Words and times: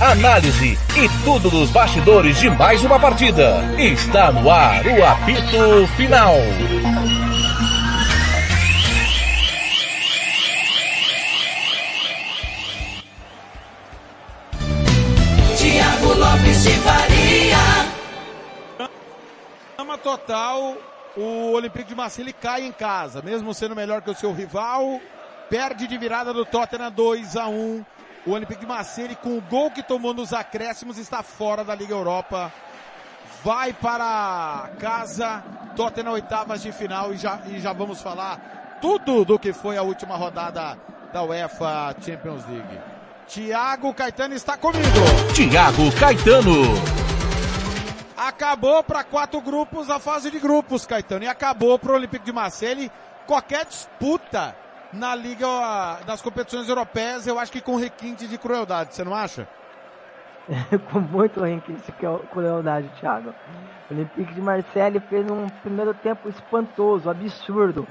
análise 0.00 0.78
e 0.96 1.24
tudo 1.24 1.50
dos 1.50 1.70
bastidores 1.70 2.38
de 2.40 2.48
mais 2.48 2.82
uma 2.82 2.98
partida. 2.98 3.62
Está 3.78 4.32
no 4.32 4.50
ar 4.50 4.86
o 4.86 5.04
apito 5.04 5.86
final. 5.94 6.34
Tiago 15.58 16.14
Lopes 16.14 16.62
de 16.62 16.70
Faria. 16.78 17.58
Ama 19.76 19.98
total, 19.98 20.76
o 21.14 21.52
Olympique 21.52 21.88
de 21.88 21.94
Marseille 21.94 22.32
cai 22.32 22.64
em 22.64 22.72
casa, 22.72 23.20
mesmo 23.20 23.52
sendo 23.52 23.76
melhor 23.76 24.00
que 24.00 24.10
o 24.10 24.14
seu 24.14 24.32
rival, 24.32 24.98
perde 25.50 25.86
de 25.86 25.98
virada 25.98 26.32
do 26.32 26.46
Tottenham 26.46 26.90
2 26.90 27.36
a 27.36 27.48
1. 27.48 27.84
O 28.26 28.32
Olympique 28.32 28.60
de 28.60 28.66
Marseille 28.66 29.16
com 29.16 29.38
o 29.38 29.40
gol 29.40 29.70
que 29.70 29.82
tomou 29.82 30.12
nos 30.12 30.34
acréscimos 30.34 30.98
está 30.98 31.22
fora 31.22 31.64
da 31.64 31.74
Liga 31.74 31.94
Europa. 31.94 32.52
Vai 33.42 33.72
para 33.72 34.70
casa, 34.78 35.42
Tottenham 35.74 36.12
oitavas 36.12 36.60
de 36.60 36.70
final 36.70 37.14
e 37.14 37.16
já, 37.16 37.40
e 37.46 37.58
já 37.58 37.72
vamos 37.72 38.02
falar 38.02 38.78
tudo 38.82 39.24
do 39.24 39.38
que 39.38 39.54
foi 39.54 39.78
a 39.78 39.82
última 39.82 40.16
rodada 40.16 40.78
da 41.10 41.22
UEFA 41.22 41.96
Champions 42.04 42.46
League. 42.46 42.78
Tiago 43.26 43.94
Caetano 43.94 44.34
está 44.34 44.56
comigo. 44.58 44.84
Tiago 45.34 45.90
Caetano. 45.98 46.62
Acabou 48.16 48.84
para 48.84 49.02
quatro 49.02 49.40
grupos 49.40 49.88
a 49.88 49.98
fase 49.98 50.30
de 50.30 50.38
grupos, 50.38 50.84
Caetano. 50.84 51.24
E 51.24 51.28
acabou 51.28 51.78
para 51.78 51.92
o 51.92 51.94
Olympique 51.94 52.26
de 52.26 52.32
Marseille 52.32 52.92
qualquer 53.26 53.64
disputa 53.64 54.54
na 54.92 55.14
liga, 55.14 55.46
nas 56.06 56.20
competições 56.20 56.68
europeias, 56.68 57.26
eu 57.26 57.38
acho 57.38 57.52
que 57.52 57.60
com 57.60 57.76
requinte 57.76 58.26
de 58.26 58.38
crueldade, 58.38 58.94
você 58.94 59.04
não 59.04 59.14
acha? 59.14 59.46
com 60.92 61.00
muito 61.00 61.40
requinte 61.40 61.82
de 61.82 61.92
crueldade, 61.92 62.88
Thiago. 63.00 63.30
O 63.88 63.94
Olympique 63.94 64.34
de 64.34 64.40
Marseille 64.40 65.00
fez 65.00 65.30
um 65.30 65.46
primeiro 65.46 65.94
tempo 65.94 66.28
espantoso, 66.28 67.08
absurdo 67.08 67.86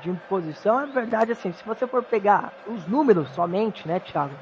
de 0.00 0.10
imposição. 0.10 0.80
É 0.80 0.86
verdade, 0.86 1.32
assim, 1.32 1.52
se 1.52 1.64
você 1.64 1.86
for 1.86 2.02
pegar 2.02 2.52
os 2.66 2.86
números 2.86 3.30
somente, 3.30 3.86
né, 3.86 4.00
Thiago? 4.00 4.34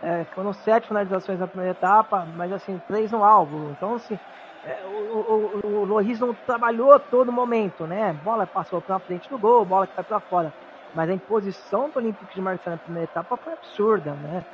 É, 0.00 0.24
foram 0.26 0.52
sete 0.52 0.86
finalizações 0.86 1.40
na 1.40 1.48
primeira 1.48 1.72
etapa, 1.72 2.24
mas 2.36 2.52
assim, 2.52 2.78
três 2.86 3.10
no 3.10 3.24
alvo. 3.24 3.72
Então, 3.72 3.94
assim, 3.94 4.18
é, 4.62 4.86
o, 4.86 4.90
o, 4.90 5.66
o 5.66 5.84
Loris 5.84 6.20
não 6.20 6.32
trabalhou 6.34 6.98
todo 7.00 7.32
momento, 7.32 7.84
né? 7.86 8.12
Bola 8.12 8.46
passou 8.46 8.80
pra 8.80 9.00
frente 9.00 9.28
do 9.28 9.38
gol, 9.38 9.64
bola 9.64 9.86
que 9.88 9.94
vai 9.96 10.04
para 10.04 10.20
fora. 10.20 10.54
Mas 10.94 11.10
a 11.10 11.14
imposição 11.14 11.90
do 11.90 11.98
Olympique 11.98 12.34
de 12.34 12.40
Marseille 12.40 12.78
na 12.78 12.82
primeira 12.84 13.10
etapa 13.10 13.36
foi 13.36 13.52
absurda, 13.52 14.12
né? 14.12 14.44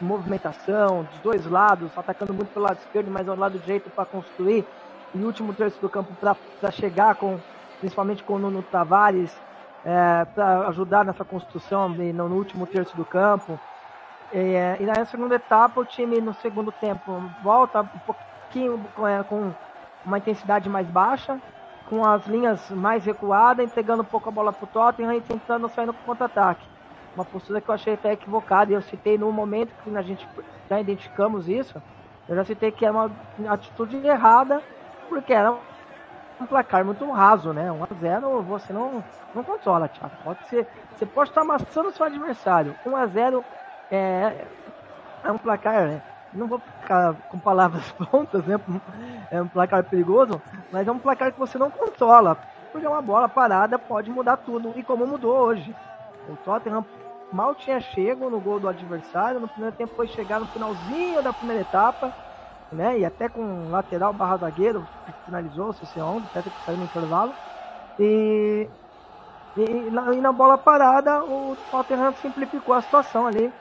Movimentação 0.00 1.04
dos 1.04 1.18
dois 1.20 1.46
lados, 1.46 1.90
atacando 1.96 2.34
muito 2.34 2.52
pelo 2.52 2.66
lado 2.66 2.78
esquerdo, 2.78 3.10
mas 3.10 3.28
ao 3.28 3.36
lado 3.36 3.58
direito 3.58 3.90
para 3.90 4.04
construir. 4.04 4.64
E 5.14 5.18
último 5.18 5.54
terço 5.54 5.80
do 5.80 5.88
campo 5.88 6.12
para 6.20 6.70
chegar 6.70 7.14
com, 7.14 7.38
principalmente 7.80 8.22
com 8.22 8.34
o 8.34 8.38
Nuno 8.38 8.62
Tavares, 8.62 9.34
é, 9.84 10.24
para 10.34 10.68
ajudar 10.68 11.04
nessa 11.04 11.24
construção 11.24 11.88
no 11.88 12.34
último 12.34 12.66
terço 12.66 12.96
do 12.96 13.04
campo. 13.04 13.58
É, 14.32 14.76
e 14.80 14.84
na 14.84 15.04
segunda 15.04 15.36
etapa, 15.36 15.80
o 15.80 15.84
time 15.84 16.20
no 16.20 16.34
segundo 16.34 16.72
tempo 16.72 17.22
volta 17.42 17.82
um 17.82 17.98
pouquinho 18.00 18.84
com, 18.94 19.06
é, 19.06 19.22
com 19.22 19.52
uma 20.04 20.18
intensidade 20.18 20.68
mais 20.68 20.86
baixa, 20.86 21.40
com 21.88 22.04
as 22.04 22.26
linhas 22.26 22.70
mais 22.70 23.04
recuadas, 23.04 23.64
entregando 23.64 24.02
um 24.02 24.06
pouco 24.06 24.28
a 24.28 24.32
bola 24.32 24.52
para 24.52 24.64
o 24.64 24.68
Tottenham 24.68 25.14
e 25.14 25.20
tentando 25.20 25.68
sair 25.68 25.86
no 25.86 25.94
contra-ataque. 25.94 26.66
Uma 27.14 27.24
postura 27.24 27.60
que 27.60 27.68
eu 27.68 27.74
achei 27.74 27.94
até 27.94 28.12
equivocada 28.12 28.70
e 28.72 28.74
eu 28.74 28.82
citei 28.82 29.16
no 29.16 29.30
momento 29.32 29.72
que 29.82 29.96
a 29.96 30.02
gente 30.02 30.28
já 30.68 30.80
identificamos 30.80 31.48
isso, 31.48 31.80
eu 32.28 32.34
já 32.34 32.44
citei 32.44 32.72
que 32.72 32.84
era 32.84 32.92
uma 32.92 33.10
atitude 33.48 33.96
errada, 34.04 34.60
porque 35.08 35.32
era 35.32 35.52
um 36.40 36.46
placar 36.46 36.84
muito 36.84 37.08
raso, 37.10 37.52
né? 37.52 37.70
1 37.70 37.84
a 37.84 37.88
0 38.00 38.42
você 38.42 38.72
não, 38.72 39.02
não 39.34 39.42
controla, 39.44 39.88
Thiago. 39.88 40.12
Pode 40.24 40.44
ser, 40.48 40.66
você 40.94 41.06
pode 41.06 41.30
estar 41.30 41.42
amassando 41.42 41.88
o 41.88 41.92
seu 41.92 42.04
adversário. 42.04 42.74
1 42.84 42.96
a 42.96 43.06
0 43.06 43.44
é, 43.90 44.44
é 45.24 45.30
um 45.30 45.38
placar, 45.38 45.86
né? 45.86 46.02
Não 46.32 46.46
vou 46.46 46.58
ficar 46.58 47.14
com 47.28 47.38
palavras 47.38 47.90
prontas, 47.92 48.44
né? 48.46 48.56
É 49.30 49.40
um 49.40 49.48
placar 49.48 49.84
perigoso, 49.84 50.40
mas 50.70 50.86
é 50.86 50.92
um 50.92 50.98
placar 50.98 51.32
que 51.32 51.38
você 51.38 51.58
não 51.58 51.70
controla. 51.70 52.36
Porque 52.72 52.86
uma 52.86 53.00
bola 53.00 53.28
parada 53.28 53.78
pode 53.78 54.10
mudar 54.10 54.36
tudo. 54.38 54.72
E 54.76 54.82
como 54.82 55.06
mudou 55.06 55.36
hoje. 55.36 55.74
O 56.28 56.36
Tottenham 56.36 56.84
mal 57.32 57.54
tinha 57.54 57.80
chego 57.80 58.28
no 58.28 58.40
gol 58.40 58.60
do 58.60 58.68
adversário. 58.68 59.40
No 59.40 59.48
primeiro 59.48 59.74
tempo 59.76 59.94
foi 59.96 60.06
chegar 60.08 60.40
no 60.40 60.46
finalzinho 60.46 61.22
da 61.22 61.32
primeira 61.32 61.62
etapa. 61.62 62.12
Né? 62.72 62.98
E 62.98 63.04
até 63.04 63.28
com 63.28 63.70
lateral 63.70 64.12
barra 64.12 64.36
zagueiro, 64.38 64.86
finalizou 65.24 65.68
o 65.68 65.72
CC11, 65.72 66.24
até 66.34 66.42
que 66.50 66.62
saiu 66.64 66.76
no 66.78 66.84
intervalo. 66.84 67.34
E, 67.98 68.68
e, 69.56 69.62
e, 69.62 69.90
na, 69.90 70.14
e 70.14 70.20
na 70.20 70.32
bola 70.32 70.58
parada, 70.58 71.24
o 71.24 71.56
Tottenham 71.70 72.14
simplificou 72.16 72.74
a 72.74 72.82
situação 72.82 73.26
ali 73.26 73.52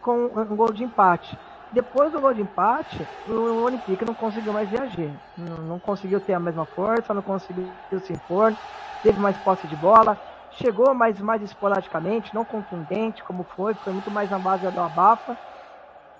com 0.00 0.26
um 0.26 0.56
gol 0.56 0.72
de 0.72 0.84
empate. 0.84 1.38
Depois 1.72 2.12
do 2.12 2.20
gol 2.20 2.34
de 2.34 2.42
empate, 2.42 3.08
o 3.26 3.62
Olympique 3.64 4.04
não 4.04 4.14
conseguiu 4.14 4.52
mais 4.52 4.70
reagir. 4.70 5.18
Não, 5.34 5.56
não, 5.56 5.80
conseguiu 5.80 6.20
ter 6.20 6.34
a 6.34 6.38
mesma 6.38 6.66
força, 6.66 7.14
não 7.14 7.22
conseguiu 7.22 7.72
se 7.98 8.12
impor, 8.12 8.54
teve 9.02 9.18
mais 9.18 9.38
posse 9.38 9.66
de 9.66 9.74
bola, 9.74 10.20
chegou 10.50 10.92
mais, 10.92 11.18
mais 11.18 11.40
esporadicamente, 11.40 12.34
não 12.34 12.44
contundente 12.44 13.24
como 13.24 13.42
foi, 13.42 13.72
foi 13.74 13.90
muito 13.90 14.10
mais 14.10 14.28
na 14.28 14.38
base 14.38 14.70
do 14.70 14.80
abafa. 14.80 15.38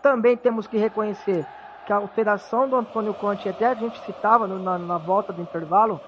Também 0.01 0.39
temos 0.39 0.67
que 0.67 0.79
reconhecer 0.79 1.47
que 1.85 1.93
a 1.93 1.97
alteração 1.97 2.67
do 2.67 2.77
Antônio 2.77 3.13
Conte, 3.13 3.47
até 3.47 3.67
a 3.67 3.75
gente 3.75 4.01
citava 4.01 4.49
no, 4.49 4.59
na, 4.59 4.79
na, 4.79 4.97
volta 4.97 5.35
do 5.35 5.43
intervalo, 5.43 6.01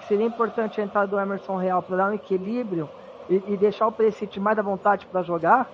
que 0.00 0.06
seria 0.06 0.26
importante 0.26 0.80
a 0.80 0.84
entrada 0.84 1.06
do 1.06 1.20
Emerson 1.20 1.56
Real 1.56 1.82
para 1.84 1.98
dar 1.98 2.10
um 2.10 2.14
equilíbrio 2.14 2.90
e, 3.28 3.52
e 3.52 3.56
deixar 3.56 3.86
o 3.86 3.92
Perisic 3.92 4.40
mais 4.40 4.58
à 4.58 4.62
vontade 4.62 5.06
para 5.06 5.22
jogar 5.22 5.70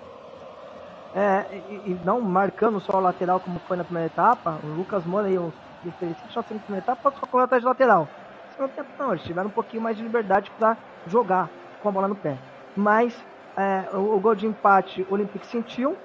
é, 1.15 1.47
e, 1.69 1.93
e, 1.93 2.01
não 2.05 2.21
marcando 2.21 2.81
só 2.81 2.99
o 2.99 3.01
lateral 3.01 3.39
como 3.39 3.61
foi 3.61 3.77
na 3.77 3.85
primeira 3.85 4.07
etapa, 4.07 4.59
o 4.65 4.67
Lucas 4.67 5.05
Moura 5.05 5.31
e 5.31 5.39
o 5.39 5.53
Felicite 5.99 6.33
só 6.33 6.41
na 6.41 6.59
primeira 6.59 6.85
etapa 6.85 7.13
só 7.13 7.27
correr 7.27 7.45
atrás 7.45 7.63
de 7.63 7.69
lateral. 7.69 8.09
Tempo 8.57 8.89
não, 8.99 9.11
eles 9.11 9.23
tiveram 9.23 9.49
um 9.49 9.53
pouquinho 9.53 9.83
mais 9.83 9.97
de 9.97 10.03
liberdade 10.03 10.51
para 10.59 10.77
jogar 11.07 11.49
com 11.83 11.89
a 11.89 11.93
bola 11.93 12.09
no 12.09 12.15
pé. 12.15 12.37
Mas 12.77 13.17
é, 13.57 13.85
o, 13.93 14.17
o, 14.17 14.21
gol 14.21 14.35
de 14.35 14.47
empate 14.47 15.07
o 15.09 15.15
Olympique 15.15 15.47
sentiu, 15.47 15.97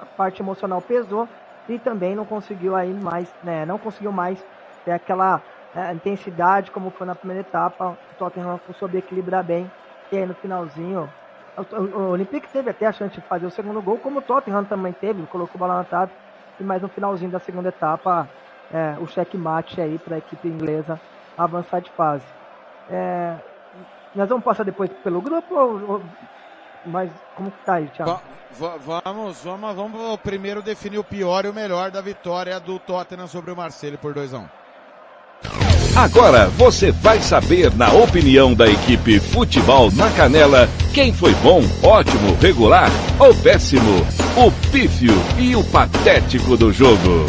a 0.00 0.06
parte 0.06 0.40
emocional 0.40 0.80
pesou 0.80 1.28
e 1.68 1.78
também 1.78 2.14
não 2.14 2.24
conseguiu 2.24 2.74
aí 2.74 2.92
mais, 2.92 3.32
né, 3.42 3.66
não 3.66 3.78
conseguiu 3.78 4.12
mais 4.12 4.42
ter 4.84 4.92
aquela 4.92 5.42
é, 5.74 5.92
intensidade 5.92 6.70
como 6.70 6.90
foi 6.90 7.06
na 7.06 7.14
primeira 7.14 7.40
etapa. 7.40 7.96
O 8.12 8.18
Tottenham 8.18 8.60
soube 8.78 8.98
equilibrar 8.98 9.44
bem 9.44 9.70
e 10.12 10.16
aí 10.16 10.26
no 10.26 10.34
finalzinho 10.34 11.10
o 11.56 12.10
Olympique 12.10 12.48
teve 12.48 12.70
até 12.70 12.86
a 12.86 12.92
chance 12.92 13.14
de 13.14 13.20
fazer 13.22 13.46
o 13.46 13.50
segundo 13.50 13.80
gol, 13.80 13.98
como 13.98 14.18
o 14.18 14.22
Tottenham 14.22 14.64
também 14.64 14.92
teve, 14.92 15.26
colocou 15.26 15.58
bola 15.58 15.78
na 15.78 15.84
trave. 15.84 16.12
E 16.60 16.64
mais 16.64 16.80
no 16.82 16.88
finalzinho 16.88 17.30
da 17.30 17.38
segunda 17.38 17.68
etapa, 17.68 18.28
é, 18.72 18.96
o 19.00 19.06
checkmate 19.06 19.80
aí 19.80 19.98
para 19.98 20.16
a 20.16 20.18
equipe 20.18 20.48
inglesa 20.48 21.00
avançar 21.36 21.80
de 21.80 21.90
fase. 21.90 22.24
É, 22.90 23.36
nós 24.14 24.28
vamos 24.28 24.44
passar 24.44 24.64
depois 24.64 24.90
pelo 25.04 25.20
grupo, 25.20 25.54
ou, 25.54 25.90
ou, 25.90 26.02
mas 26.86 27.10
como 27.34 27.50
que 27.50 27.64
tá 27.64 27.74
aí, 27.74 27.88
Thiago? 27.88 28.20
vamos, 28.80 29.42
vamos, 29.44 29.74
vamos 29.74 30.20
primeiro 30.20 30.62
definir 30.62 30.98
o 30.98 31.04
pior 31.04 31.44
e 31.44 31.48
o 31.48 31.54
melhor 31.54 31.90
da 31.90 32.00
vitória 32.00 32.58
do 32.58 32.78
Tottenham 32.78 33.26
sobre 33.26 33.50
o 33.50 33.56
Marseille 33.56 33.98
por 33.98 34.14
2 34.14 34.32
a 34.34 34.38
1 34.38 34.40
um. 34.40 34.65
Agora 35.96 36.50
você 36.50 36.92
vai 36.92 37.22
saber, 37.22 37.74
na 37.74 37.90
opinião 37.90 38.52
da 38.52 38.68
equipe 38.68 39.18
Futebol 39.18 39.90
na 39.92 40.10
Canela, 40.10 40.68
quem 40.92 41.10
foi 41.10 41.32
bom, 41.36 41.62
ótimo, 41.82 42.36
regular 42.38 42.90
ou 43.18 43.34
péssimo, 43.42 44.00
o 44.36 44.52
pífio 44.70 45.14
e 45.38 45.56
o 45.56 45.64
patético 45.64 46.54
do 46.54 46.70
jogo. 46.70 47.24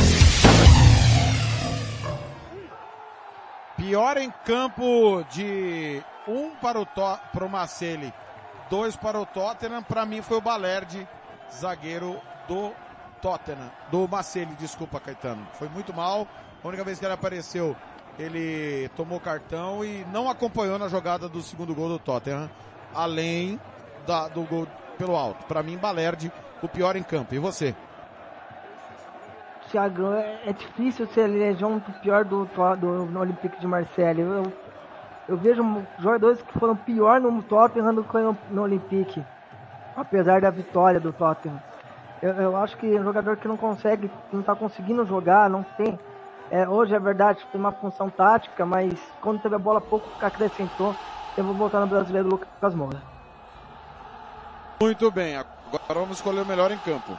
Pior 3.78 4.18
em 4.18 4.30
campo 4.44 5.24
de 5.32 6.04
um 6.28 6.50
para 6.62 6.82
o, 6.82 6.86
to 6.86 7.18
para 7.32 7.46
o 7.46 8.14
dois 8.70 8.98
para 8.98 9.18
o 9.18 9.26
Tottenham, 9.26 9.82
para 9.82 10.06
mim 10.06 10.22
foi 10.22 10.40
o 10.40 10.42
Balerdi, 10.42 11.08
zagueiro 11.58 12.20
do 12.50 12.74
Tottenham, 13.22 13.72
do 13.90 14.06
Marcelli, 14.10 14.54
desculpa 14.60 15.00
Caetano. 15.00 15.48
Foi 15.58 15.70
muito 15.70 15.94
mal, 15.94 16.28
a 16.62 16.68
única 16.68 16.84
vez 16.84 17.00
que 17.00 17.06
ele 17.06 17.14
apareceu 17.14 17.74
ele 18.18 18.90
tomou 18.96 19.20
cartão 19.20 19.84
e 19.86 20.06
não 20.12 20.30
acompanhou 20.30 20.80
na 20.80 20.88
jogada 20.88 21.30
do 21.30 21.42
segundo 21.42 21.76
gol 21.76 21.90
do 21.90 22.00
Tottenham, 22.00 22.50
além 22.94 23.60
da, 24.06 24.28
do 24.28 24.42
gol 24.44 24.68
pelo 24.98 25.16
alto. 25.16 25.46
Para 25.46 25.62
mim, 25.62 25.78
Balerdi, 25.78 26.32
o 26.62 26.68
pior 26.68 26.96
em 26.96 27.04
campo. 27.04 27.36
E 27.36 27.40
você? 27.40 27.76
Thiago, 29.70 30.14
é, 30.14 30.40
é 30.46 30.54
difícil 30.54 31.08
ser 31.08 31.30
eleger 31.30 31.68
um 31.68 31.80
pior 31.80 32.24
do, 32.24 32.46
do, 32.46 33.06
do 33.06 33.20
Olympique 33.20 33.60
de 33.60 33.68
Marseille. 33.68 34.22
Eu, 34.22 34.52
eu 35.28 35.38
vejo 35.38 35.62
jogadores 36.00 36.42
que 36.42 36.58
foram 36.58 36.76
pior 36.76 37.20
no 37.20 37.44
Tottenham 37.44 37.94
do 37.94 38.04
que 38.04 38.18
no, 38.18 38.38
no 38.50 38.62
Olympique, 38.62 39.24
apesar 39.96 40.42
da 40.42 40.50
vitória 40.50 41.00
do 41.00 41.12
Tottenham. 41.12 41.62
Eu, 42.22 42.34
eu 42.34 42.58
acho 42.58 42.78
que 42.78 42.88
um 42.88 43.04
jogador 43.04 43.38
que 43.38 43.48
não 43.48 43.58
consegue, 43.58 44.10
não 44.32 44.40
está 44.40 44.56
conseguindo 44.56 45.06
jogar, 45.06 45.50
não 45.50 45.64
tem. 45.76 46.00
É, 46.50 46.68
hoje 46.68 46.96
é 46.96 47.00
verdade, 47.00 47.46
tem 47.52 47.60
uma 47.60 47.72
função 47.72 48.10
tática, 48.10 48.66
mas 48.66 48.94
quando 49.22 49.42
teve 49.42 49.56
a 49.56 49.60
bola 49.60 49.82
pouco 49.82 50.08
acrescentou. 50.22 50.96
Eu 51.38 51.44
vou 51.44 51.54
voltar 51.54 51.80
no 51.82 51.88
brasileiro 51.88 52.30
Lucas 52.30 52.74
Moura. 52.74 53.02
Muito 54.82 55.12
bem, 55.12 55.36
agora 55.36 56.00
vamos 56.00 56.18
escolher 56.18 56.42
o 56.42 56.46
melhor 56.46 56.72
em 56.72 56.78
campo. 56.80 57.18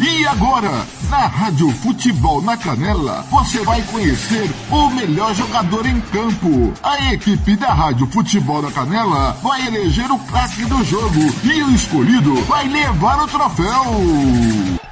E 0.00 0.26
agora, 0.26 0.70
na 1.10 1.26
Rádio 1.26 1.70
Futebol 1.70 2.40
na 2.40 2.56
Canela, 2.56 3.22
você 3.30 3.62
vai 3.64 3.82
conhecer 3.82 4.50
o 4.70 4.88
melhor 4.90 5.34
jogador 5.34 5.84
em 5.86 6.00
campo. 6.00 6.72
A 6.82 7.12
equipe 7.12 7.56
da 7.56 7.74
Rádio 7.74 8.06
Futebol 8.06 8.62
na 8.62 8.72
Canela 8.72 9.32
vai 9.42 9.66
eleger 9.66 10.10
o 10.10 10.18
craque 10.20 10.64
do 10.64 10.82
jogo 10.84 11.20
e 11.44 11.62
o 11.62 11.70
escolhido 11.70 12.34
vai 12.44 12.66
levar 12.66 13.22
o 13.22 13.28
troféu. 13.28 14.87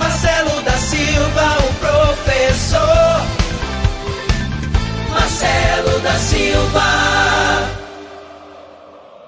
Marcelo 0.00 0.62
da 0.62 0.72
Silva, 0.72 1.46
o 1.58 1.74
professor. 1.78 2.80
Marcelo 5.10 6.00
da 6.00 6.12
Silva. 6.12 6.80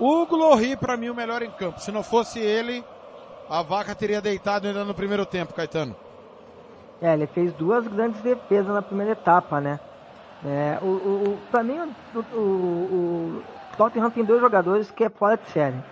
O 0.00 0.26
Glory, 0.26 0.76
para 0.76 0.96
mim, 0.96 1.10
o 1.10 1.14
melhor 1.14 1.42
em 1.42 1.50
campo. 1.50 1.78
Se 1.78 1.92
não 1.92 2.02
fosse 2.02 2.40
ele, 2.40 2.82
a 3.50 3.62
vaca 3.62 3.94
teria 3.94 4.20
deitado 4.20 4.66
ainda 4.66 4.82
no 4.82 4.94
primeiro 4.94 5.26
tempo, 5.26 5.52
Caetano. 5.52 5.94
É, 7.02 7.12
ele 7.12 7.26
fez 7.26 7.52
duas 7.52 7.86
grandes 7.86 8.20
defesas 8.22 8.72
na 8.72 8.80
primeira 8.80 9.12
etapa, 9.12 9.60
né? 9.60 9.78
É, 10.44 10.78
o, 10.80 10.86
o, 10.86 11.38
pra 11.50 11.62
mim, 11.62 11.78
o, 12.14 12.18
o, 12.18 12.40
o 12.40 13.42
Tottenham 13.76 14.10
tem 14.10 14.24
dois 14.24 14.40
jogadores 14.40 14.90
que 14.90 15.04
é 15.04 15.10
fora 15.10 15.36
de 15.36 15.48
série. 15.50 15.84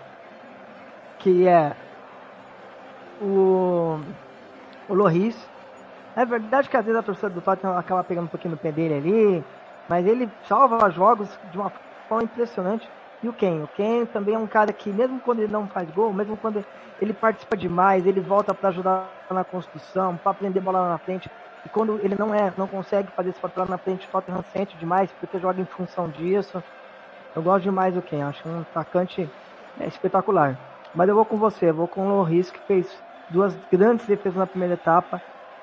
Que 1.19 1.47
é 1.47 1.75
o, 3.21 3.99
o 4.91 4.95
Loris. 4.95 5.35
É 6.15 6.25
verdade 6.25 6.69
que 6.69 6.75
às 6.75 6.83
vezes 6.83 6.99
a 6.99 7.03
torcida 7.03 7.29
do 7.29 7.41
Tottenham 7.41 7.77
acaba 7.77 8.03
pegando 8.03 8.25
um 8.25 8.27
pouquinho 8.27 8.51
no 8.51 8.57
pé 8.57 8.71
dele 8.71 8.95
ali, 8.95 9.43
mas 9.87 10.05
ele 10.05 10.29
salva 10.47 10.89
jogos 10.89 11.29
de 11.51 11.57
uma 11.57 11.71
forma 12.09 12.23
impressionante. 12.23 12.87
E 13.23 13.29
o 13.29 13.33
Ken? 13.33 13.63
O 13.63 13.67
Ken 13.67 14.05
também 14.05 14.35
é 14.35 14.37
um 14.37 14.47
cara 14.47 14.73
que, 14.73 14.89
mesmo 14.91 15.19
quando 15.21 15.39
ele 15.39 15.51
não 15.51 15.67
faz 15.67 15.89
gol, 15.91 16.11
mesmo 16.11 16.35
quando 16.35 16.65
ele 17.01 17.13
participa 17.13 17.55
demais, 17.55 18.05
ele 18.05 18.19
volta 18.19 18.53
para 18.53 18.69
ajudar 18.69 19.07
na 19.29 19.43
construção, 19.43 20.17
para 20.17 20.33
prender 20.33 20.61
bola 20.61 20.81
lá 20.81 20.89
na 20.89 20.97
frente. 20.97 21.29
E 21.65 21.69
quando 21.69 21.99
ele 22.03 22.15
não 22.17 22.33
é, 22.33 22.51
não 22.57 22.67
consegue 22.67 23.09
fazer 23.11 23.29
esse 23.29 23.39
papel 23.39 23.65
na 23.67 23.77
frente, 23.77 24.07
o 24.07 24.11
Tottenham 24.11 24.43
sente 24.51 24.75
demais, 24.77 25.09
porque 25.19 25.39
joga 25.39 25.61
em 25.61 25.65
função 25.65 26.09
disso. 26.09 26.61
Eu 27.35 27.41
gosto 27.41 27.63
demais 27.63 27.93
do 27.93 28.01
Ken, 28.01 28.23
acho 28.23 28.47
um 28.49 28.61
atacante 28.61 29.29
é, 29.79 29.87
espetacular. 29.87 30.57
Mas 30.93 31.07
eu 31.07 31.15
vou 31.15 31.23
com 31.23 31.37
você, 31.37 31.69
eu 31.69 31.75
vou 31.75 31.87
com 31.87 32.05
o 32.05 32.17
Loris, 32.17 32.51
que 32.51 32.59
fez 32.61 32.91
duas 33.31 33.55
grandes 33.71 34.05
defesas 34.05 34.37
na 34.37 34.47
primeira 34.47 34.75
etapa, 34.75 35.21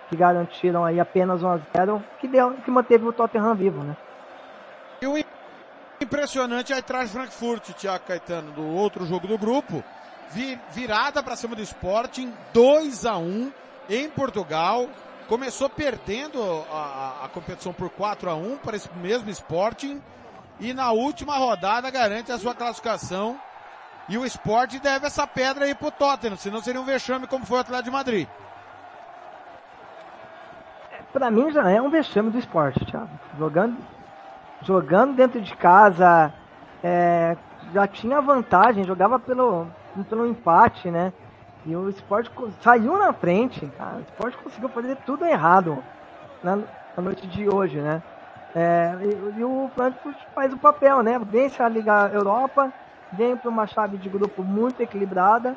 que 0.09 0.17
garantiram 0.17 0.85
aí 0.85 0.99
apenas 0.99 1.43
1 1.43 1.49
a 1.49 1.61
0 1.77 2.03
que, 2.21 2.27
deu, 2.27 2.53
que 2.65 2.71
manteve 2.71 3.07
o 3.07 3.13
Tottenham 3.13 3.55
vivo, 3.55 3.85
né? 3.85 3.97
E 5.01 5.07
o 5.07 5.17
Impressionante 6.01 6.73
a 6.73 6.77
Eintracht 6.77 7.13
Frankfurt, 7.13 7.73
Thiago 7.75 8.05
Caetano, 8.07 8.53
do 8.53 8.65
outro 8.65 9.05
jogo 9.05 9.27
do 9.27 9.37
grupo. 9.37 9.83
Virada 10.71 11.23
para 11.23 11.35
cima 11.35 11.57
do 11.57 11.63
Sporting, 11.63 12.33
2 12.53 13.05
a 13.05 13.19
1 13.19 13.53
em 13.89 14.09
Portugal. 14.09 14.89
Começou 15.27 15.69
perdendo 15.69 16.41
a, 16.71 17.25
a 17.25 17.29
competição 17.29 17.73
por 17.73 17.91
4 17.91 18.31
a 18.31 18.35
1 18.35 18.59
para 18.59 18.77
esse 18.77 18.89
mesmo 18.99 19.29
Sporting. 19.31 20.01
E 20.61 20.73
na 20.73 20.93
última 20.93 21.37
rodada 21.37 21.91
garante 21.91 22.31
a 22.31 22.39
sua 22.39 22.55
classificação. 22.55 23.39
E 24.09 24.17
o 24.17 24.25
Sporting 24.25 24.79
deve 24.79 25.07
essa 25.07 25.27
pedra 25.27 25.65
aí 25.65 25.75
pro 25.75 25.91
Tottenham, 25.91 26.37
senão 26.37 26.61
seria 26.61 26.81
um 26.81 26.85
vexame 26.85 27.27
como 27.27 27.45
foi 27.45 27.59
o 27.59 27.61
Atlético 27.61 27.91
de 27.91 27.97
Madrid. 27.97 28.29
Para 31.13 31.31
mim 31.31 31.51
já 31.51 31.69
é 31.71 31.81
um 31.81 31.91
vexame 31.91 32.31
do 32.31 32.39
esporte, 32.39 32.85
Thiago. 32.85 33.11
Jogando 33.39 33.77
jogando 34.63 35.15
dentro 35.15 35.41
de 35.41 35.55
casa, 35.57 36.33
é, 36.83 37.37
já 37.73 37.87
tinha 37.87 38.21
vantagem, 38.21 38.85
jogava 38.85 39.19
pelo, 39.19 39.67
pelo 40.09 40.27
empate, 40.27 40.91
né? 40.91 41.13
E 41.67 41.77
o 41.77 41.89
esporte 41.89 42.31
saiu 42.63 42.97
na 42.97 43.13
frente. 43.13 43.65
O 43.65 44.01
esporte 44.01 44.39
conseguiu 44.39 44.69
fazer 44.71 44.97
tudo 45.05 45.25
errado 45.25 45.83
na, 46.43 46.57
na 46.57 47.03
noite 47.03 47.27
de 47.27 47.49
hoje, 47.49 47.81
né? 47.81 48.03
É, 48.55 48.95
e, 49.03 49.41
e, 49.41 49.45
o 49.45 49.71
Frankfurt 49.75 50.17
faz 50.35 50.53
o 50.53 50.57
papel, 50.57 51.03
né? 51.03 51.19
Vence 51.19 51.63
a 51.63 51.69
Liga 51.69 52.11
Europa, 52.13 52.73
vem 53.13 53.37
para 53.37 53.51
uma 53.51 53.67
chave 53.67 53.97
de 53.97 54.09
grupo 54.09 54.43
muito 54.43 54.81
equilibrada 54.81 55.57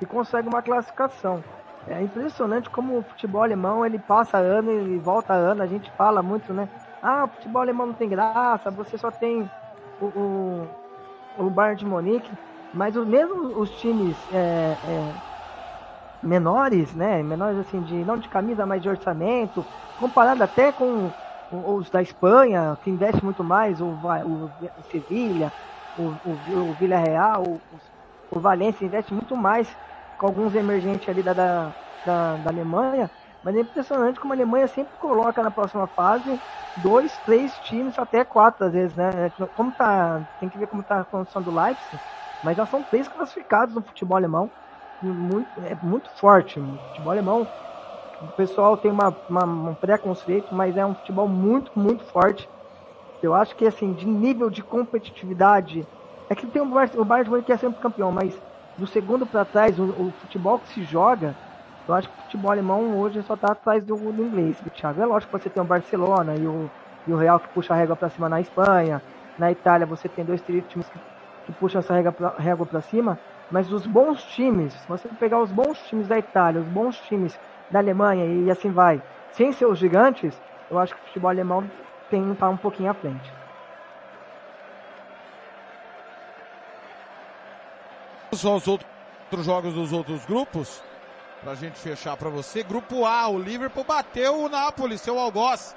e 0.00 0.06
consegue 0.06 0.48
uma 0.48 0.62
classificação. 0.62 1.42
É 1.86 2.02
impressionante 2.02 2.68
como 2.68 2.98
o 2.98 3.02
futebol 3.02 3.42
alemão 3.42 3.84
ele 3.84 3.98
passa 3.98 4.38
ano 4.38 4.70
e 4.70 4.98
volta 4.98 5.32
ano. 5.32 5.62
A 5.62 5.66
gente 5.66 5.90
fala 5.92 6.22
muito, 6.22 6.52
né? 6.52 6.68
ah, 7.02 7.24
o 7.24 7.28
futebol 7.28 7.62
alemão 7.62 7.86
não 7.86 7.94
tem 7.94 8.08
graça, 8.08 8.70
você 8.70 8.98
só 8.98 9.10
tem 9.10 9.50
o, 10.00 10.06
o, 10.06 10.68
o 11.38 11.50
Bayern 11.50 11.78
de 11.78 11.86
Munique, 11.86 12.30
mas 12.74 12.96
o, 12.96 13.06
mesmo 13.06 13.58
os 13.58 13.70
times 13.70 14.16
é, 14.30 14.76
é, 14.82 15.14
menores, 16.22 16.94
né, 16.94 17.22
menores 17.22 17.58
assim, 17.58 17.82
de, 17.82 18.04
não 18.04 18.18
de 18.18 18.28
camisa, 18.28 18.66
mas 18.66 18.82
de 18.82 18.88
orçamento, 18.88 19.64
comparado 19.96 20.42
até 20.42 20.72
com 20.72 21.10
os 21.50 21.90
da 21.90 22.00
Espanha, 22.00 22.78
que 22.80 22.90
investe 22.90 23.24
muito 23.24 23.42
mais, 23.42 23.80
o, 23.80 23.86
o, 23.86 24.44
o 24.78 24.82
Sevilha, 24.90 25.52
o, 25.94 26.12
o, 26.22 26.70
o 26.70 26.74
Villarreal, 26.74 27.42
o, 27.70 27.78
o 28.30 28.40
Valência 28.40 28.84
investe 28.84 29.12
muito 29.14 29.36
mais 29.36 29.76
com 30.16 30.26
alguns 30.26 30.54
emergentes 30.54 31.08
ali 31.08 31.22
da, 31.22 31.32
da, 31.32 31.74
da, 32.04 32.36
da 32.36 32.50
Alemanha, 32.50 33.10
mas 33.42 33.56
é 33.56 33.60
impressionante 33.60 34.20
como 34.20 34.32
a 34.32 34.36
Alemanha 34.36 34.68
sempre 34.68 34.96
coloca 34.96 35.42
na 35.42 35.50
próxima 35.50 35.88
fase 35.88 36.40
dois, 36.76 37.18
três 37.20 37.58
times, 37.58 37.98
até 37.98 38.24
quatro 38.24 38.66
às 38.66 38.72
vezes, 38.72 38.96
né? 38.96 39.10
É, 39.26 39.30
como 39.54 39.72
tá, 39.72 40.24
tem 40.38 40.48
que 40.48 40.58
ver 40.58 40.66
como 40.66 40.84
tá 40.84 41.00
a 41.00 41.04
condição 41.04 41.42
do 41.42 41.50
Leipzig, 41.50 42.00
mas 42.40 42.56
já 42.56 42.66
são 42.66 42.82
três 42.84 43.08
classificados 43.08 43.74
no 43.74 43.82
futebol 43.82 44.16
alemão. 44.16 44.52
Muito, 45.00 45.58
é 45.64 45.74
muito 45.76 46.10
forte. 46.18 46.60
O 46.60 46.78
futebol 46.86 47.12
alemão, 47.12 47.50
o 48.20 48.32
pessoal 48.32 48.76
tem 48.76 48.90
uma, 48.90 49.16
uma, 49.28 49.44
um 49.70 49.74
preconceito, 49.74 50.54
mas 50.54 50.76
é 50.76 50.84
um 50.86 50.94
futebol 50.94 51.28
muito, 51.28 51.72
muito 51.78 52.04
forte. 52.04 52.50
Eu 53.22 53.34
acho 53.34 53.54
que, 53.56 53.66
assim, 53.66 53.92
de 53.92 54.06
nível 54.06 54.48
de 54.50 54.62
competitividade, 54.62 55.86
é 56.28 56.34
que 56.34 56.46
tem 56.46 56.62
o 56.62 56.66
Bayern, 56.66 56.98
o 56.98 57.04
Bayern 57.04 57.24
de 57.24 57.30
Munique 57.30 57.46
que 57.46 57.52
é 57.52 57.56
sempre 57.56 57.80
campeão, 57.80 58.10
mas 58.12 58.40
do 58.76 58.86
segundo 58.86 59.26
para 59.26 59.44
trás, 59.44 59.78
o, 59.78 59.84
o 60.08 60.12
futebol 60.12 60.58
que 60.58 60.68
se 60.68 60.82
joga, 60.84 61.36
eu 61.86 61.94
acho 61.94 62.08
que 62.08 62.14
o 62.14 62.22
futebol 62.22 62.50
alemão 62.50 62.96
hoje 62.98 63.22
só 63.22 63.34
está 63.34 63.52
atrás 63.52 63.84
do, 63.84 63.96
do 64.12 64.24
inglês, 64.24 64.60
Thiago. 64.72 65.00
É 65.02 65.06
lógico 65.06 65.36
que 65.36 65.42
você 65.42 65.50
tem 65.50 65.62
o 65.62 65.66
Barcelona 65.66 66.34
e 66.36 66.46
o, 66.46 66.70
e 67.06 67.12
o 67.12 67.16
Real 67.16 67.40
que 67.40 67.48
puxa 67.52 67.74
a 67.74 67.76
régua 67.76 67.96
para 67.96 68.08
cima 68.08 68.28
na 68.28 68.40
Espanha. 68.40 69.02
Na 69.36 69.50
Itália 69.50 69.86
você 69.86 70.08
tem 70.08 70.24
dois 70.24 70.40
times 70.42 70.88
que, 70.88 70.98
que 71.44 71.52
puxam 71.52 71.80
essa 71.80 71.94
régua 72.38 72.66
para 72.66 72.80
cima. 72.80 73.18
Mas 73.50 73.72
os 73.72 73.86
bons 73.86 74.22
times, 74.24 74.74
se 74.74 74.86
você 74.86 75.08
pegar 75.08 75.42
os 75.42 75.50
bons 75.50 75.82
times 75.82 76.06
da 76.06 76.16
Itália, 76.16 76.60
os 76.60 76.68
bons 76.68 76.96
times 77.00 77.36
da 77.68 77.80
Alemanha 77.80 78.24
e 78.24 78.50
assim 78.50 78.70
vai, 78.70 79.02
sem 79.32 79.52
ser 79.52 79.66
os 79.66 79.78
gigantes, 79.78 80.40
eu 80.70 80.78
acho 80.78 80.94
que 80.94 81.00
o 81.00 81.04
futebol 81.06 81.30
alemão 81.30 81.68
tem 82.10 82.32
estar 82.32 82.48
um 82.48 82.56
pouquinho 82.56 82.90
à 82.90 82.94
frente. 82.94 83.32
Só 88.32 88.56
os 88.56 88.68
outros 88.68 89.44
jogos 89.44 89.74
dos 89.74 89.92
outros 89.92 90.24
grupos 90.24 90.82
pra 91.42 91.54
gente 91.54 91.78
fechar 91.78 92.16
para 92.16 92.28
você. 92.28 92.62
Grupo 92.62 93.04
A, 93.04 93.28
o 93.28 93.38
Liverpool 93.38 93.84
bateu 93.84 94.42
o 94.42 94.48
Napoli, 94.48 94.98
seu 94.98 95.18
algoz, 95.18 95.74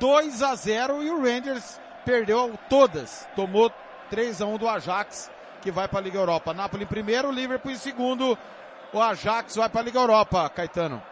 2 0.00 0.42
a 0.42 0.54
0 0.54 1.02
e 1.02 1.10
o 1.10 1.22
Rangers 1.22 1.80
perdeu 2.04 2.58
todas. 2.68 3.26
Tomou 3.34 3.70
3 4.10 4.42
a 4.42 4.46
1 4.46 4.58
do 4.58 4.68
Ajax, 4.68 5.30
que 5.62 5.70
vai 5.70 5.88
para 5.88 6.00
a 6.00 6.02
Liga 6.02 6.18
Europa. 6.18 6.52
Napoli 6.52 6.84
em 6.84 6.88
primeiro, 6.88 7.30
Liverpool 7.30 7.72
em 7.72 7.76
segundo. 7.76 8.36
O 8.92 9.00
Ajax 9.00 9.56
vai 9.56 9.68
para 9.68 9.80
a 9.80 9.84
Liga 9.84 9.98
Europa, 9.98 10.48
Caetano. 10.50 11.02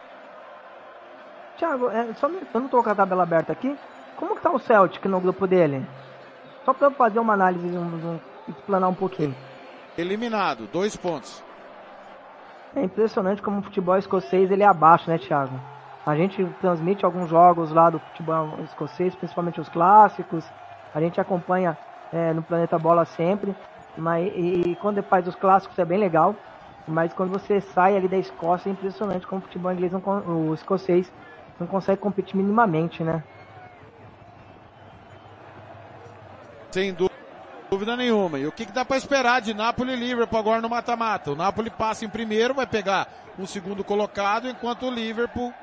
Thiago, 1.57 1.89
é, 1.89 2.13
só 2.13 2.27
eu 2.27 2.61
não 2.61 2.67
tô 2.67 2.83
com 2.83 2.89
a 2.89 2.95
tabela 2.95 3.23
aberta 3.23 3.51
aqui. 3.51 3.77
Como 4.17 4.35
que 4.35 4.41
tá 4.41 4.51
o 4.51 4.59
Celtic 4.59 5.05
no 5.05 5.19
grupo 5.19 5.47
dele? 5.47 5.85
Só 6.65 6.73
para 6.73 6.91
fazer 6.91 7.19
uma 7.19 7.33
análise, 7.33 7.65
um, 7.67 7.81
um, 7.81 8.19
explanar 8.47 8.89
um 8.89 8.93
pouquinho. 8.93 9.35
Eliminado, 9.97 10.67
dois 10.71 10.95
pontos. 10.95 11.43
É 12.75 12.83
impressionante 12.83 13.41
como 13.41 13.59
o 13.59 13.63
futebol 13.63 13.97
escocês 13.97 14.49
ele 14.49 14.63
é 14.63 14.65
abaixo, 14.65 15.09
né, 15.09 15.17
Thiago? 15.17 15.59
A 16.05 16.15
gente 16.15 16.43
transmite 16.59 17.05
alguns 17.05 17.29
jogos 17.29 17.71
lá 17.71 17.89
do 17.89 17.99
futebol 17.99 18.57
escocês, 18.63 19.15
principalmente 19.15 19.61
os 19.61 19.69
clássicos. 19.69 20.43
A 20.93 20.99
gente 20.99 21.21
acompanha 21.21 21.77
é, 22.11 22.33
no 22.33 22.41
Planeta 22.41 22.77
Bola 22.77 23.05
sempre. 23.05 23.55
Mas, 23.97 24.31
e, 24.35 24.71
e 24.71 24.75
quando 24.77 25.01
faz 25.03 25.27
os 25.27 25.35
clássicos 25.35 25.77
é 25.77 25.85
bem 25.85 25.99
legal. 25.99 26.35
Mas 26.87 27.13
quando 27.13 27.31
você 27.31 27.61
sai 27.61 27.95
ali 27.95 28.07
da 28.07 28.17
Escócia 28.17 28.69
é 28.69 28.73
impressionante 28.73 29.25
como 29.25 29.39
o 29.39 29.43
futebol 29.43 29.71
inglês, 29.71 29.93
não, 29.93 30.01
o 30.49 30.53
escocês, 30.53 31.11
não 31.59 31.67
consegue 31.67 32.01
competir 32.01 32.35
minimamente, 32.35 33.03
né? 33.03 33.23
Sem 36.73 36.91
dúvida 37.69 37.95
nenhuma. 37.95 38.39
E 38.39 38.47
o 38.47 38.51
que, 38.51 38.65
que 38.65 38.71
dá 38.71 38.83
para 38.83 38.97
esperar 38.97 39.41
de 39.41 39.53
Napoli 39.53 39.93
e 39.93 39.95
Liverpool 39.95 40.39
agora 40.39 40.59
no 40.59 40.67
mata-mata? 40.67 41.31
O 41.31 41.35
Napoli 41.35 41.69
passa 41.69 42.03
em 42.03 42.09
primeiro, 42.09 42.55
vai 42.55 42.65
pegar 42.65 43.07
um 43.37 43.45
segundo 43.45 43.83
colocado, 43.83 44.49
enquanto 44.49 44.87
o 44.87 44.89
Liverpool 44.89 45.53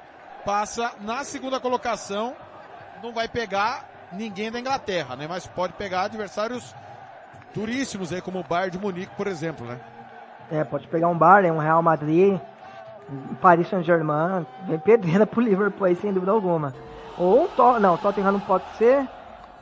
passa 0.44 0.92
na 1.00 1.24
segunda 1.24 1.58
colocação, 1.58 2.36
não 3.02 3.12
vai 3.12 3.26
pegar 3.26 3.88
ninguém 4.12 4.52
da 4.52 4.60
Inglaterra, 4.60 5.16
né? 5.16 5.26
Mas 5.28 5.48
pode 5.48 5.72
pegar 5.72 6.02
adversários 6.02 6.76
duríssimos 7.52 8.12
aí, 8.12 8.20
como 8.20 8.38
o 8.38 8.44
Bayern 8.44 8.70
de 8.70 8.78
Munique, 8.78 9.16
por 9.16 9.26
exemplo, 9.26 9.66
né? 9.66 9.80
É, 10.48 10.62
pode 10.62 10.86
pegar 10.86 11.08
um 11.08 11.18
Bayern, 11.18 11.50
um 11.50 11.60
Real 11.60 11.82
Madrid, 11.82 12.38
Paris 13.40 13.68
Saint-Germain, 13.68 14.46
bem 14.62 14.78
pedreira 14.78 15.26
pro 15.26 15.40
Liverpool 15.40 15.88
aí, 15.88 15.96
sem 15.96 16.12
dúvida 16.12 16.30
alguma. 16.30 16.72
Ou 17.18 17.48
Tottenham, 17.48 17.80
não, 17.80 17.96
Tottenham 17.96 18.30
não 18.30 18.40
pode 18.40 18.62
ser, 18.78 19.08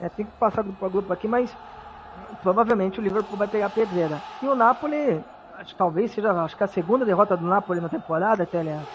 é, 0.00 0.08
tem 0.08 0.26
que 0.26 0.32
passar 0.32 0.62
grupo 0.62 0.84
a 0.84 0.88
grupo 0.88 1.12
aqui, 1.12 1.28
mas 1.28 1.56
provavelmente 2.40 2.98
o 3.00 3.02
Liverpool 3.02 3.36
vai 3.36 3.48
pegar 3.48 3.70
pedreira. 3.70 4.22
E 4.40 4.46
o 4.46 4.54
Napoli, 4.54 5.24
acho, 5.54 5.76
talvez 5.76 6.10
seja, 6.12 6.32
acho 6.32 6.56
que 6.56 6.64
a 6.64 6.68
segunda 6.68 7.04
derrota 7.04 7.36
do 7.36 7.46
Napoli 7.46 7.80
na 7.80 7.88
temporada, 7.88 8.42
até 8.42 8.58
aliás. 8.58 8.88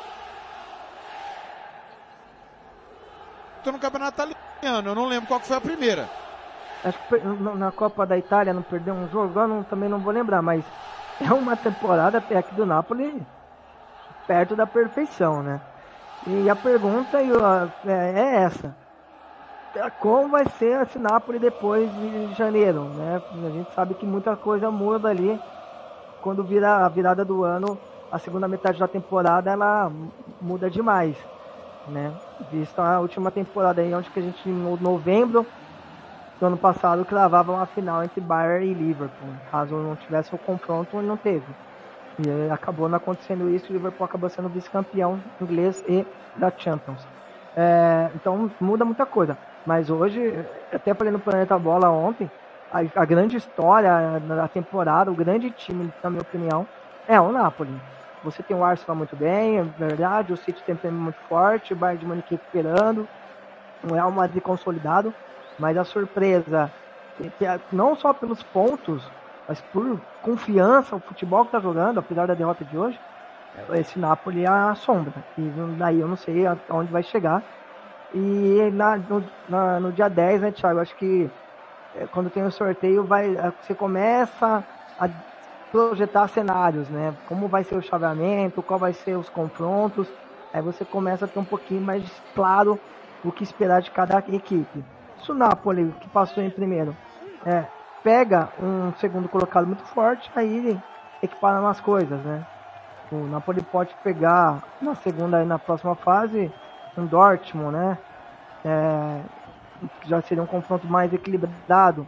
Tô 3.62 3.72
no 3.72 3.79
campeonato 3.79 4.22
italiano, 4.22 4.89
eu 4.89 4.95
não 4.95 5.05
lembro 5.05 5.27
qual 5.27 5.41
foi 5.41 5.55
a 5.55 5.62
primeira. 5.62 6.10
Acho 6.83 7.00
que 7.00 7.17
na 7.19 7.72
Copa 7.72 8.05
da 8.05 8.17
Itália 8.17 8.53
não 8.53 8.62
perdeu 8.62 8.93
um 8.93 9.07
jogo, 9.07 9.39
eu 9.39 9.48
não, 9.48 9.63
também 9.63 9.88
não 9.88 10.01
vou 10.01 10.12
lembrar, 10.12 10.41
mas 10.41 10.65
é 11.19 11.31
uma 11.33 11.55
temporada 11.55 12.17
até 12.17 12.38
aqui 12.38 12.53
do 12.53 12.65
Napoli 12.65 13.25
perto 14.27 14.55
da 14.55 14.67
perfeição, 14.67 15.41
né? 15.43 15.62
E 16.25 16.50
a 16.50 16.55
pergunta 16.55 17.19
é, 17.22 17.91
é 17.91 18.36
essa. 18.43 18.83
Como 20.00 20.30
vai 20.30 20.48
ser 20.50 20.82
esse 20.84 21.00
Napoli 21.00 21.39
depois 21.39 21.92
de 21.94 22.32
janeiro, 22.34 22.89
né? 22.94 23.22
A 23.44 23.50
gente 23.50 23.74
sabe 23.74 23.96
que 23.96 24.06
muita 24.06 24.38
coisa 24.38 24.70
muda 24.70 25.10
ali 25.10 25.39
quando 26.22 26.44
vira 26.44 26.86
a 26.86 26.89
virada 26.89 27.25
do 27.25 27.44
ano, 27.44 27.80
a 28.12 28.20
segunda 28.20 28.48
metade 28.48 28.80
da 28.80 28.88
temporada 28.88 29.51
ela 29.51 29.92
muda 30.39 30.70
demais, 30.70 31.18
né? 31.88 32.15
Vista 32.39 32.84
a 32.84 33.00
última 33.01 33.32
temporada 33.32 33.82
aí, 33.82 33.94
onde 33.94 34.12
que 34.12 34.20
a 34.20 34.22
gente 34.22 34.48
em 34.48 34.53
novembro 34.53 35.46
do 36.39 36.46
ano 36.46 36.58
passado 36.58 37.06
cravava 37.06 37.51
uma 37.51 37.65
final 37.68 38.03
entre 38.03 38.22
Bayern 38.22 38.68
e 38.68 38.74
Liverpool. 38.74 39.36
Caso 39.51 39.75
não 39.75 39.96
tivesse 39.96 40.34
o 40.36 40.39
confronto, 40.39 41.01
não 41.01 41.18
teve. 41.18 41.56
E 42.20 42.51
acabou 42.51 42.88
não 42.89 42.98
acontecendo 42.98 43.50
isso, 43.50 43.72
o 43.72 43.75
Liverpool 43.75 44.06
acabou 44.06 44.30
sendo 44.30 44.50
vice-campeão 44.50 45.24
inglês 45.42 45.82
e 45.88 46.06
da 46.36 46.51
Champions. 46.56 47.08
É, 47.56 48.12
então 48.15 48.51
muda 48.60 48.86
muita 48.86 49.06
coisa. 49.06 49.38
Mas 49.65 49.89
hoje, 49.89 50.20
até 50.72 50.93
falei 50.93 51.12
no 51.12 51.20
Planeta 51.20 51.58
Bola 51.58 51.89
ontem, 51.89 52.29
a, 52.72 52.79
a, 53.01 53.05
grande 53.05 53.38
história 53.38 54.20
da 54.20 54.48
temporada, 54.48 55.12
o 55.12 55.15
grande 55.15 55.50
time, 55.51 55.91
na 56.03 56.10
minha 56.10 56.22
opinião, 56.22 56.65
é 57.08 57.20
o 57.20 57.32
Napoli. 57.32 57.72
Você 58.24 58.41
tem 58.41 58.55
o 58.55 58.63
Arsenal 58.63 58.96
muito 58.96 59.15
bem, 59.15 59.60
é 59.60 59.63
verdade, 59.63 60.34
o 60.34 60.38
City 60.38 60.62
tem 60.63 60.91
um 60.91 60.96
muito 60.96 61.20
forte, 61.27 61.74
o 61.74 61.75
Bayern 61.75 62.00
de 62.00 62.08
Munique 62.08 62.36
recuperando, 62.36 63.08
o 63.89 63.93
Real 63.93 64.12
Madrid 64.12 64.41
consolidado, 64.41 65.13
mas 65.60 65.77
a 65.77 65.84
surpresa, 65.84 66.72
não 67.72 67.96
só 67.96 68.13
pelos 68.13 68.41
pontos, 68.43 69.10
mas 69.48 69.62
por 69.62 70.00
confiança, 70.22 70.96
o 70.96 71.00
futebol 71.00 71.41
que 71.41 71.48
está 71.48 71.60
jogando, 71.60 72.00
apesar 72.00 72.27
da 72.27 72.34
derrota 72.34 72.63
de 72.63 72.77
hoje, 72.77 73.00
esse 73.75 74.00
Napoli 74.00 74.43
é 74.43 74.48
a 74.48 74.74
sombra. 74.75 75.13
E 75.38 75.50
daí 75.77 76.00
eu 76.00 76.08
não 76.08 76.17
sei 76.17 76.46
aonde 76.70 76.91
vai 76.91 77.03
chegar. 77.03 77.43
E 78.13 78.70
na, 78.72 78.98
no, 78.98 79.24
na, 79.50 79.79
no 79.79 79.91
dia 79.91 80.08
10, 80.08 80.41
né, 80.41 80.51
Thiago? 80.51 80.79
Acho 80.79 80.96
que 80.96 81.29
é, 81.96 82.05
quando 82.08 82.29
tem 82.29 82.43
o 82.43 82.51
sorteio, 82.51 83.03
vai, 83.03 83.36
é, 83.36 83.51
você 83.62 83.74
começa 83.74 84.63
a 85.00 85.10
projetar 85.72 86.27
cenários, 86.27 86.88
né? 86.89 87.15
Como 87.27 87.48
vai 87.48 87.63
ser 87.63 87.75
o 87.75 87.82
chaveamento, 87.82 88.62
qual 88.62 88.79
vai 88.79 88.93
ser 88.93 89.17
os 89.17 89.29
confrontos. 89.29 90.08
Aí 90.53 90.62
você 90.62 90.86
começa 90.86 91.25
a 91.25 91.27
ter 91.27 91.39
um 91.39 91.46
pouquinho 91.46 91.82
mais 91.82 92.03
claro 92.36 92.79
o 93.25 93.32
que 93.32 93.43
esperar 93.43 93.82
de 93.82 93.89
cada 93.89 94.20
equipe. 94.20 94.84
Se 95.24 95.32
o 95.32 95.36
Napoli, 95.36 95.91
que 96.00 96.10
passou 96.10 96.43
em 96.43 96.50
primeiro, 96.50 96.96
é, 97.46 97.65
pega 98.03 98.50
um 98.62 98.93
segundo 99.00 99.27
colocado 99.27 99.65
muito 99.65 99.84
forte, 99.86 100.29
aí 100.36 100.77
equipara 101.24 101.60
umas 101.60 101.82
coisas, 101.82 102.20
né? 102.24 102.46
O 103.12 103.27
Napoli 103.27 103.63
pode 103.63 103.96
pegar 104.03 104.62
na 104.82 104.93
segunda 104.96 105.41
e 105.41 105.46
na 105.46 105.58
próxima 105.58 105.96
fase 105.96 106.51
um 106.97 107.05
Dortmund, 107.05 107.75
né? 107.75 107.97
É, 108.65 109.21
já 110.05 110.21
seria 110.21 110.43
um 110.43 110.47
confronto 110.47 110.88
mais 110.88 111.13
equilibrado. 111.13 112.07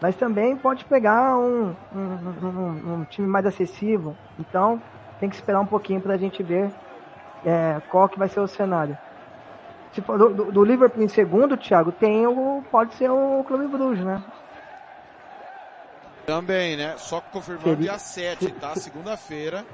Mas 0.00 0.14
também 0.16 0.56
pode 0.56 0.84
pegar 0.84 1.36
um, 1.38 1.74
um, 1.94 2.46
um, 2.46 2.94
um 2.94 3.04
time 3.04 3.26
mais 3.26 3.46
acessível. 3.46 4.14
Então 4.38 4.80
tem 5.18 5.28
que 5.28 5.36
esperar 5.36 5.60
um 5.60 5.66
pouquinho 5.66 6.00
para 6.00 6.14
a 6.14 6.18
gente 6.18 6.42
ver 6.42 6.70
é, 7.44 7.80
qual 7.90 8.08
que 8.08 8.18
vai 8.18 8.28
ser 8.28 8.40
o 8.40 8.46
cenário. 8.46 8.96
Se 9.92 10.02
for 10.02 10.18
do, 10.18 10.52
do, 10.52 10.64
Liverpool 10.64 11.02
em 11.02 11.08
segundo, 11.08 11.56
Thiago, 11.56 11.90
tem 11.90 12.26
o. 12.26 12.62
Pode 12.70 12.94
ser 12.96 13.10
o 13.10 13.42
Clube 13.44 13.66
Bruges, 13.66 14.04
né? 14.04 14.22
Também, 16.26 16.76
né? 16.76 16.96
Só 16.98 17.20
confirmando 17.20 17.70
Seria... 17.70 17.90
dia 17.90 17.98
7, 17.98 18.50
tá? 18.52 18.74
Segunda-feira. 18.74 19.64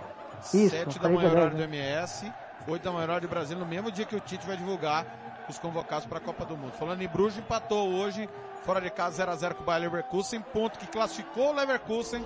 7 0.42 0.98
da 1.00 1.08
manhã 1.08 1.30
horário 1.30 1.56
do 1.56 1.62
MS, 1.62 2.32
8 2.66 2.82
da 2.82 2.90
horário 2.90 3.20
de 3.20 3.26
Brasília, 3.26 3.62
no 3.62 3.68
mesmo 3.68 3.90
dia 3.90 4.04
que 4.04 4.16
o 4.16 4.20
Tite 4.20 4.46
vai 4.46 4.56
divulgar 4.56 5.06
os 5.48 5.58
convocados 5.58 6.06
para 6.06 6.18
a 6.18 6.20
Copa 6.20 6.44
do 6.44 6.56
Mundo. 6.56 6.72
Falando 6.72 7.02
em 7.02 7.08
Bruges, 7.08 7.38
empatou 7.38 7.92
hoje, 7.92 8.28
fora 8.64 8.80
de 8.80 8.90
casa 8.90 9.26
0x0 9.26 9.54
com 9.54 9.62
o 9.62 9.66
Bayer 9.66 9.82
Leverkusen, 9.82 10.40
ponto 10.40 10.78
que 10.78 10.86
classificou 10.86 11.50
o 11.50 11.52
Leverkusen 11.54 12.24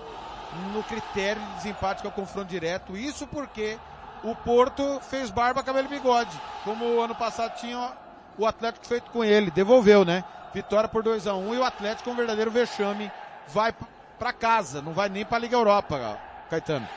no 0.73 0.83
critério 0.83 1.43
de 1.43 1.55
desempate 1.57 2.03
que 2.03 2.07
é 2.07 2.11
o 2.11 2.13
confronto 2.13 2.49
direto. 2.49 2.97
Isso 2.97 3.27
porque 3.27 3.79
o 4.23 4.35
Porto 4.35 5.01
fez 5.01 5.31
barba, 5.31 5.63
cabelo 5.63 5.87
e 5.87 5.91
bigode. 5.91 6.39
Como 6.65 6.85
o 6.85 7.01
ano 7.01 7.15
passado 7.15 7.55
tinha 7.57 7.93
o 8.39 8.47
Atlético 8.47 8.87
feito 8.87 9.11
com 9.11 9.25
ele. 9.25 9.51
Devolveu, 9.51 10.05
né? 10.05 10.25
Vitória 10.55 10.89
por 10.89 11.03
2 11.03 11.27
a 11.27 11.35
1 11.35 11.49
um, 11.49 11.55
e 11.55 11.59
o 11.59 11.65
Atlético, 11.65 12.11
um 12.11 12.17
verdadeiro 12.17 12.51
vexame, 12.51 13.11
vai 13.49 13.75
para 14.19 14.33
casa. 14.33 14.81
Não 14.81 14.93
vai 14.93 15.09
nem 15.09 15.25
para 15.25 15.37
a 15.37 15.41
Liga 15.41 15.57
Europa, 15.57 16.19
Caetano. 16.49 16.89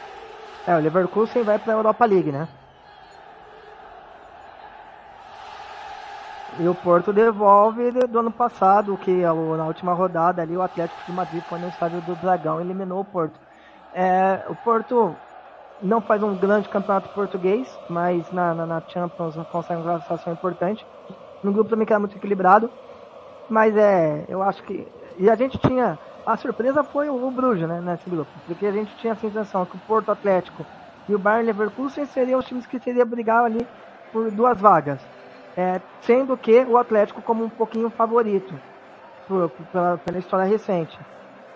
É, 0.67 0.75
o 0.75 0.79
Leverkusen 0.79 1.43
vai 1.43 1.58
para 1.58 1.74
a 1.74 1.77
Europa 1.77 2.05
League, 2.05 2.31
né? 2.31 2.48
E 6.58 6.68
o 6.68 6.75
Porto 6.75 7.13
devolve 7.13 7.91
do 7.91 8.20
ano 8.20 8.32
passado, 8.32 8.98
que 8.98 9.12
na 9.12 9.65
última 9.65 9.94
rodada 9.94 10.41
ali 10.41 10.58
o 10.58 10.62
Atlético 10.62 11.06
de 11.06 11.12
Madrid 11.12 11.44
foi 11.44 11.60
no 11.60 11.70
estádio 11.70 12.01
do 12.01 12.15
Dragão 12.15 12.60
eliminou 12.60 13.01
o 13.01 13.06
Porto. 13.06 13.39
É, 13.94 14.44
o 14.50 14.56
Porto 14.56 15.15
não 15.82 16.01
faz 16.01 16.22
um 16.22 16.36
grande 16.36 16.68
campeonato 16.68 17.10
português, 17.10 17.68
mas 17.89 18.29
na, 18.32 18.53
na, 18.53 18.65
na 18.65 18.82
Champions 18.88 19.36
consegue 19.51 19.82
uma 19.82 20.00
classificação 20.00 20.34
importante. 20.34 20.86
No 21.44 21.51
grupo 21.53 21.70
também 21.70 21.86
que 21.86 21.94
era 21.94 22.00
muito 22.00 22.18
equilibrado, 22.18 22.70
mas 23.50 23.75
é, 23.77 24.25
eu 24.27 24.44
acho 24.44 24.62
que. 24.63 24.88
E 25.18 25.29
a 25.29 25.36
gente 25.36 25.58
tinha. 25.58 25.98
A 26.25 26.36
surpresa 26.38 26.84
foi 26.84 27.10
o, 27.10 27.27
o 27.27 27.32
Bruges, 27.32 27.68
né, 27.68 27.82
nesse 27.82 28.10
grupo, 28.10 28.29
porque 28.46 28.65
a 28.65 28.72
gente 28.72 28.96
tinha 28.98 29.13
a 29.13 29.15
sensação 29.15 29.65
que 29.65 29.75
o 29.75 29.79
Porto 29.79 30.12
Atlético 30.12 30.65
e 31.08 31.15
o 31.15 31.20
Bayern 31.20 31.48
Leverkusen 31.48 32.06
seriam 32.06 32.39
os 32.39 32.46
times 32.46 32.68
que 32.68 32.79
seriam 32.79 33.08
brigar 33.08 33.46
ali 33.46 33.65
por 34.12 34.29
duas 34.29 34.60
vagas. 34.60 35.00
É, 35.58 35.82
sendo 36.01 36.38
que 36.38 36.62
o 36.62 36.77
Atlético 36.77 37.22
como 37.22 37.44
um 37.44 37.50
pouquinho 37.50 37.89
favorito 37.89 38.53
por, 39.27 39.50
por, 39.50 39.65
pela, 39.68 39.98
pela 39.98 40.20
história 40.20 40.46
recente. 40.46 40.98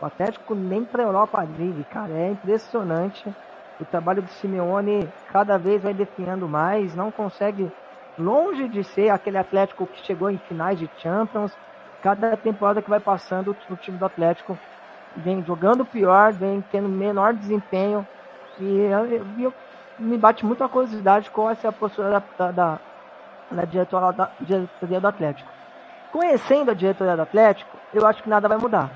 O 0.02 0.06
Atlético 0.06 0.54
nem 0.54 0.84
para 0.84 1.04
a 1.04 1.06
Europa 1.06 1.46
vive, 1.46 1.84
cara, 1.86 2.12
é 2.12 2.32
impressionante 2.32 3.34
o 3.80 3.86
trabalho 3.86 4.22
do 4.22 4.30
Simeone 4.30 5.10
cada 5.32 5.58
vez 5.58 5.82
vai 5.82 5.94
definhando 5.94 6.48
mais, 6.48 6.96
não 6.96 7.12
consegue, 7.12 7.72
longe 8.18 8.68
de 8.68 8.84
ser 8.84 9.10
aquele 9.10 9.38
Atlético 9.38 9.88
que 9.88 10.06
chegou 10.06 10.30
em 10.30 10.38
finais 10.38 10.80
de 10.80 10.90
Champions. 10.98 11.52
Cada 12.02 12.36
temporada 12.36 12.82
que 12.82 12.90
vai 12.90 13.00
passando, 13.00 13.56
o 13.70 13.76
time 13.76 13.98
do 13.98 14.06
Atlético 14.06 14.58
vem 15.18 15.44
jogando 15.44 15.86
pior, 15.86 16.34
vem 16.34 16.64
tendo 16.72 16.90
menor 16.90 17.34
desempenho. 17.34 18.06
E 18.60 18.80
eu, 18.80 19.26
eu, 19.40 19.54
me 19.98 20.18
bate 20.18 20.46
muito 20.46 20.64
a 20.64 20.70
curiosidade 20.70 21.30
com 21.32 21.50
essa 21.50 21.72
postura 21.72 22.24
da, 22.38 22.52
da, 22.52 22.80
da, 23.52 23.66
diretoria, 23.66 24.12
da 24.12 24.32
diretoria 24.42 25.00
do 25.00 25.08
Atlético. 25.08 25.50
Conhecendo 26.12 26.72
a 26.72 26.74
diretoria 26.74 27.16
do 27.16 27.22
Atlético, 27.22 27.78
eu 27.94 28.06
acho 28.06 28.22
que 28.22 28.30
nada 28.30 28.48
vai 28.48 28.58
mudar. 28.58 28.92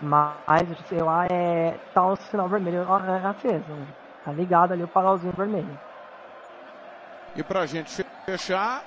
Mas, 0.00 0.68
sei 0.88 1.00
lá, 1.00 1.26
é, 1.30 1.78
tá 1.94 2.04
um 2.06 2.16
sinal 2.16 2.48
vermelho 2.48 2.86
aceso. 2.92 3.64
Tá 4.24 4.32
ligado 4.32 4.72
ali 4.72 4.82
o 4.82 4.88
farolzinho 4.88 5.32
vermelho. 5.32 5.78
E 7.34 7.42
pra 7.42 7.66
gente 7.66 8.04
fechar, 8.26 8.82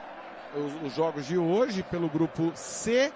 os, 0.56 0.74
os 0.84 0.94
jogos 0.94 1.26
de 1.26 1.38
hoje 1.38 1.84
pelo 1.84 2.10
grupo 2.10 2.52
C. 2.54 3.12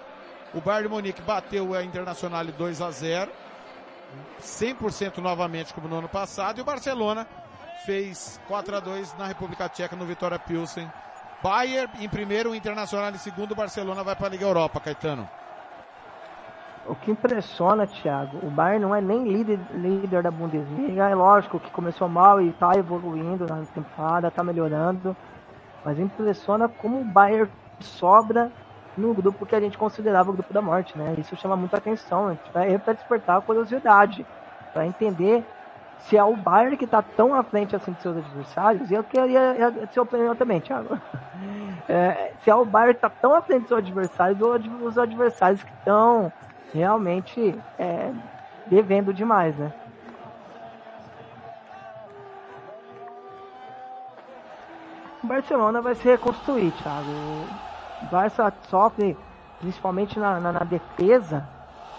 O 0.54 0.60
Bayern 0.60 0.88
de 0.88 0.94
Munique 0.94 1.22
bateu 1.22 1.74
a 1.74 1.84
Internacional 1.84 2.44
2 2.46 2.82
a 2.82 2.92
0. 2.92 3.32
100% 4.42 5.18
novamente 5.20 5.74
como 5.74 5.88
no 5.88 6.00
ano 6.00 6.10
passado 6.10 6.58
e 6.58 6.62
o 6.62 6.66
Barcelona 6.66 7.28
fez 7.86 8.40
4 8.48 8.76
a 8.76 8.80
2 8.80 9.18
na 9.18 9.28
República 9.28 9.70
Tcheca 9.70 9.96
no 9.96 10.06
Vitória 10.06 10.40
Pilsen. 10.40 10.92
Bayern 11.42 11.92
em 12.04 12.10
primeiro, 12.10 12.54
Internacional 12.54 13.12
em 13.12 13.18
segundo, 13.18 13.56
Barcelona 13.56 14.04
vai 14.04 14.16
para 14.16 14.28
a 14.28 14.30
Liga 14.30 14.46
Europa, 14.46 14.80
Caetano. 14.80 15.28
O 16.86 16.96
que 16.96 17.12
impressiona, 17.12 17.86
Thiago, 17.86 18.40
o 18.42 18.50
Bayern 18.50 18.84
não 18.84 18.96
é 18.96 19.00
nem 19.00 19.24
líder, 19.24 19.60
líder 19.74 20.24
da 20.24 20.32
Bundesliga, 20.32 21.08
é 21.08 21.16
lógico 21.16 21.60
que 21.60 21.70
começou 21.70 22.10
mal 22.10 22.42
e 22.42 22.50
está 22.50 22.72
evoluindo 22.76 23.46
na 23.46 23.64
temporada, 23.74 24.28
está 24.28 24.44
melhorando, 24.44 25.16
mas 25.86 26.00
impressiona 26.00 26.68
como 26.68 27.00
o 27.00 27.06
Bayern 27.06 27.50
sobra 27.80 28.52
no 28.98 29.14
grupo 29.14 29.46
que 29.46 29.56
a 29.56 29.62
gente 29.62 29.78
considerava 29.78 30.32
o 30.32 30.34
grupo 30.34 30.54
da 30.54 30.62
morte, 30.62 30.98
né? 30.98 31.16
Isso 31.18 31.36
chama 31.36 31.56
muita 31.56 31.78
atenção, 31.78 32.38
é 32.56 32.78
para 32.78 32.94
despertar 32.94 33.38
a 33.38 33.42
curiosidade, 33.42 34.26
para 34.74 34.86
entender 34.86 35.46
se 36.00 36.18
é 36.18 36.24
o 36.24 36.36
Bayern 36.36 36.78
que 36.78 36.86
está 36.86 37.02
tão 37.02 37.34
à 37.34 37.44
frente 37.44 37.76
assim 37.76 37.92
de 37.92 38.02
seus 38.02 38.18
adversários, 38.18 38.90
e 38.90 38.94
eu 38.94 39.04
queria 39.04 39.74
ser 39.92 40.00
opinião 40.00 40.36
também, 40.36 40.60
Thiago. 40.60 40.98
É, 41.92 42.34
se 42.44 42.52
é 42.52 42.54
o 42.54 42.64
Bayern 42.64 42.94
que 42.94 42.98
está 43.00 43.10
tão 43.10 43.34
à 43.34 43.42
frente 43.42 43.64
de 43.64 43.70
seus 43.70 43.80
adversários, 43.80 44.40
ou 44.40 44.54
os 44.86 44.96
adversários 44.96 45.64
que 45.64 45.72
estão 45.72 46.32
realmente 46.72 47.60
é, 47.80 48.12
devendo 48.68 49.12
demais, 49.12 49.58
né? 49.58 49.74
O 55.24 55.28
Barcelona 55.28 55.82
vai 55.82 55.96
se 55.96 56.08
reconstruir, 56.08 56.72
Thiago. 56.74 57.10
O 58.04 58.06
Barça 58.12 58.54
sofre, 58.70 59.18
principalmente 59.60 60.20
na, 60.20 60.40
na, 60.40 60.52
na 60.52 60.64
defesa, 60.64 61.48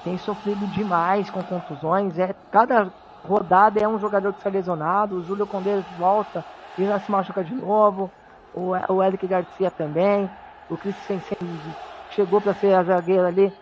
tem 0.05 0.17
sofrido 0.19 0.67
demais 0.69 1.29
com 1.29 1.43
contusões. 1.43 2.19
É, 2.19 2.35
cada 2.51 2.91
rodada 3.25 3.81
é 3.81 3.89
um 3.89 3.99
jogador 3.99 4.33
que 4.33 4.39
está 4.39 4.51
lesionado. 4.51 5.17
O 5.17 5.23
Júlio 5.23 5.47
Condé 5.47 5.81
volta 5.97 6.45
e 6.77 6.85
já 6.85 6.99
se 6.99 7.11
machuca 7.11 7.45
de 7.45 7.55
novo. 7.55 8.11
O, 8.53 8.73
o 8.93 9.03
Eric 9.03 9.27
Garcia 9.27 9.71
também. 9.71 10.31
O 10.69 10.77
Christensen 10.77 11.37
chegou 12.11 12.41
para 12.41 12.55
ser 12.55 12.75
a 12.75 12.83
zagueira 12.83 13.29
ali, 13.29 13.53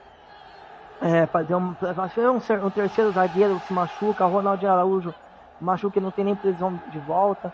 é, 1.00 1.26
fazer 1.26 1.54
um, 1.54 1.74
fazer 1.74 2.28
um, 2.28 2.36
um, 2.66 2.70
terceiro 2.70 3.12
zagueiro 3.12 3.60
se 3.60 3.72
machuca, 3.72 4.26
Ronaldo 4.26 4.66
Araújo 4.66 5.14
machuca 5.60 5.98
e 5.98 6.02
não 6.02 6.10
tem 6.10 6.24
nem 6.24 6.36
previsão 6.36 6.76
de 6.86 6.98
volta, 6.98 7.52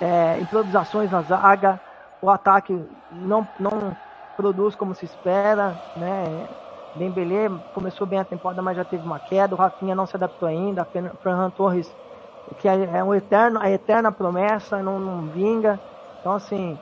é, 0.00 0.38
improvisações 0.40 1.10
na 1.10 1.22
zaga, 1.22 1.80
o 2.20 2.30
ataque 2.30 2.72
não, 3.10 3.48
não 3.58 3.96
produz 4.36 4.74
como 4.74 4.94
se 4.94 5.04
espera, 5.04 5.82
né? 5.94 6.48
Dembélé 6.96 7.48
começou 7.72 8.06
bem 8.06 8.18
a 8.18 8.24
temporada, 8.24 8.62
mas 8.62 8.76
já 8.76 8.84
teve 8.84 9.04
uma 9.04 9.20
queda, 9.20 9.54
o 9.54 9.58
Rafinha 9.58 9.94
não 9.94 10.06
se 10.06 10.16
adaptou 10.16 10.48
ainda, 10.48 10.84
Ferran 11.22 11.50
Torres, 11.50 11.96
que 12.58 12.68
é, 12.68 12.84
é 12.98 13.04
um 13.04 13.14
eterno, 13.14 13.60
a 13.60 13.70
eterna 13.70 14.12
promessa, 14.12 14.82
não, 14.82 14.98
não 14.98 15.28
vinga. 15.28 15.80
Então 16.20 16.32
assim, 16.32 16.80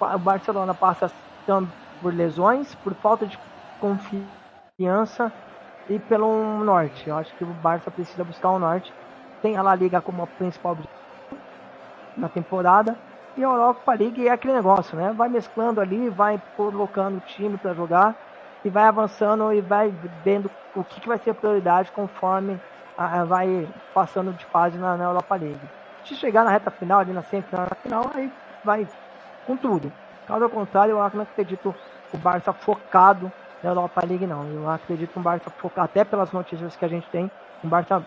o 0.00 0.18
Barcelona 0.18 0.74
passa 0.74 1.08
por 2.00 2.14
lesões, 2.14 2.74
por 2.74 2.94
falta 2.96 3.26
de 3.26 3.38
confiança 3.78 5.32
e 5.88 5.98
pelo 5.98 6.62
norte. 6.64 7.08
Eu 7.08 7.16
acho 7.16 7.34
que 7.36 7.44
o 7.44 7.54
Barça 7.54 7.90
precisa 7.90 8.24
buscar 8.24 8.50
o 8.50 8.58
norte. 8.58 8.94
Tem 9.42 9.56
a 9.56 9.62
La 9.62 9.74
Liga 9.74 10.02
como 10.02 10.22
a 10.22 10.26
principal 10.26 10.76
na 12.16 12.28
temporada. 12.28 12.98
E 13.36 13.42
a 13.44 13.48
Europa 13.48 13.94
League 13.94 14.26
é 14.26 14.30
aquele 14.32 14.54
negócio, 14.54 14.96
né? 14.96 15.12
Vai 15.12 15.28
mesclando 15.28 15.80
ali, 15.80 16.10
vai 16.10 16.42
colocando 16.52 17.18
o 17.18 17.20
time 17.20 17.56
para 17.56 17.74
jogar 17.74 18.27
e 18.64 18.70
vai 18.70 18.84
avançando 18.84 19.52
e 19.52 19.60
vai 19.60 19.92
vendo 20.24 20.50
o 20.74 20.84
que, 20.84 21.00
que 21.00 21.08
vai 21.08 21.18
ser 21.18 21.34
prioridade 21.34 21.92
conforme 21.92 22.60
a, 22.96 23.20
a, 23.20 23.24
vai 23.24 23.68
passando 23.94 24.32
de 24.32 24.44
fase 24.46 24.78
na, 24.78 24.96
na, 24.96 25.04
Europa 25.04 25.36
League. 25.36 25.60
Se 26.04 26.14
chegar 26.14 26.44
na 26.44 26.50
reta 26.50 26.70
final, 26.70 27.00
ali 27.00 27.12
na 27.12 27.22
semifinal, 27.22 27.66
na 27.68 27.76
final, 27.76 28.10
aí 28.14 28.32
vai 28.64 28.86
com 29.46 29.56
tudo. 29.56 29.92
Caso 30.26 30.48
contrário, 30.48 30.92
eu 30.92 31.10
não 31.14 31.22
acredito 31.22 31.74
o 32.12 32.18
Barça 32.18 32.52
focado 32.52 33.30
na 33.62 33.70
Europa 33.70 34.02
League 34.06 34.26
não. 34.26 34.44
Eu 34.44 34.68
acredito 34.70 35.16
o 35.16 35.20
Barça 35.20 35.50
focar 35.50 35.84
até 35.84 36.04
pelas 36.04 36.32
notícias 36.32 36.76
que 36.76 36.84
a 36.84 36.88
gente 36.88 37.08
tem, 37.08 37.30
o 37.62 37.68
Barça 37.68 38.02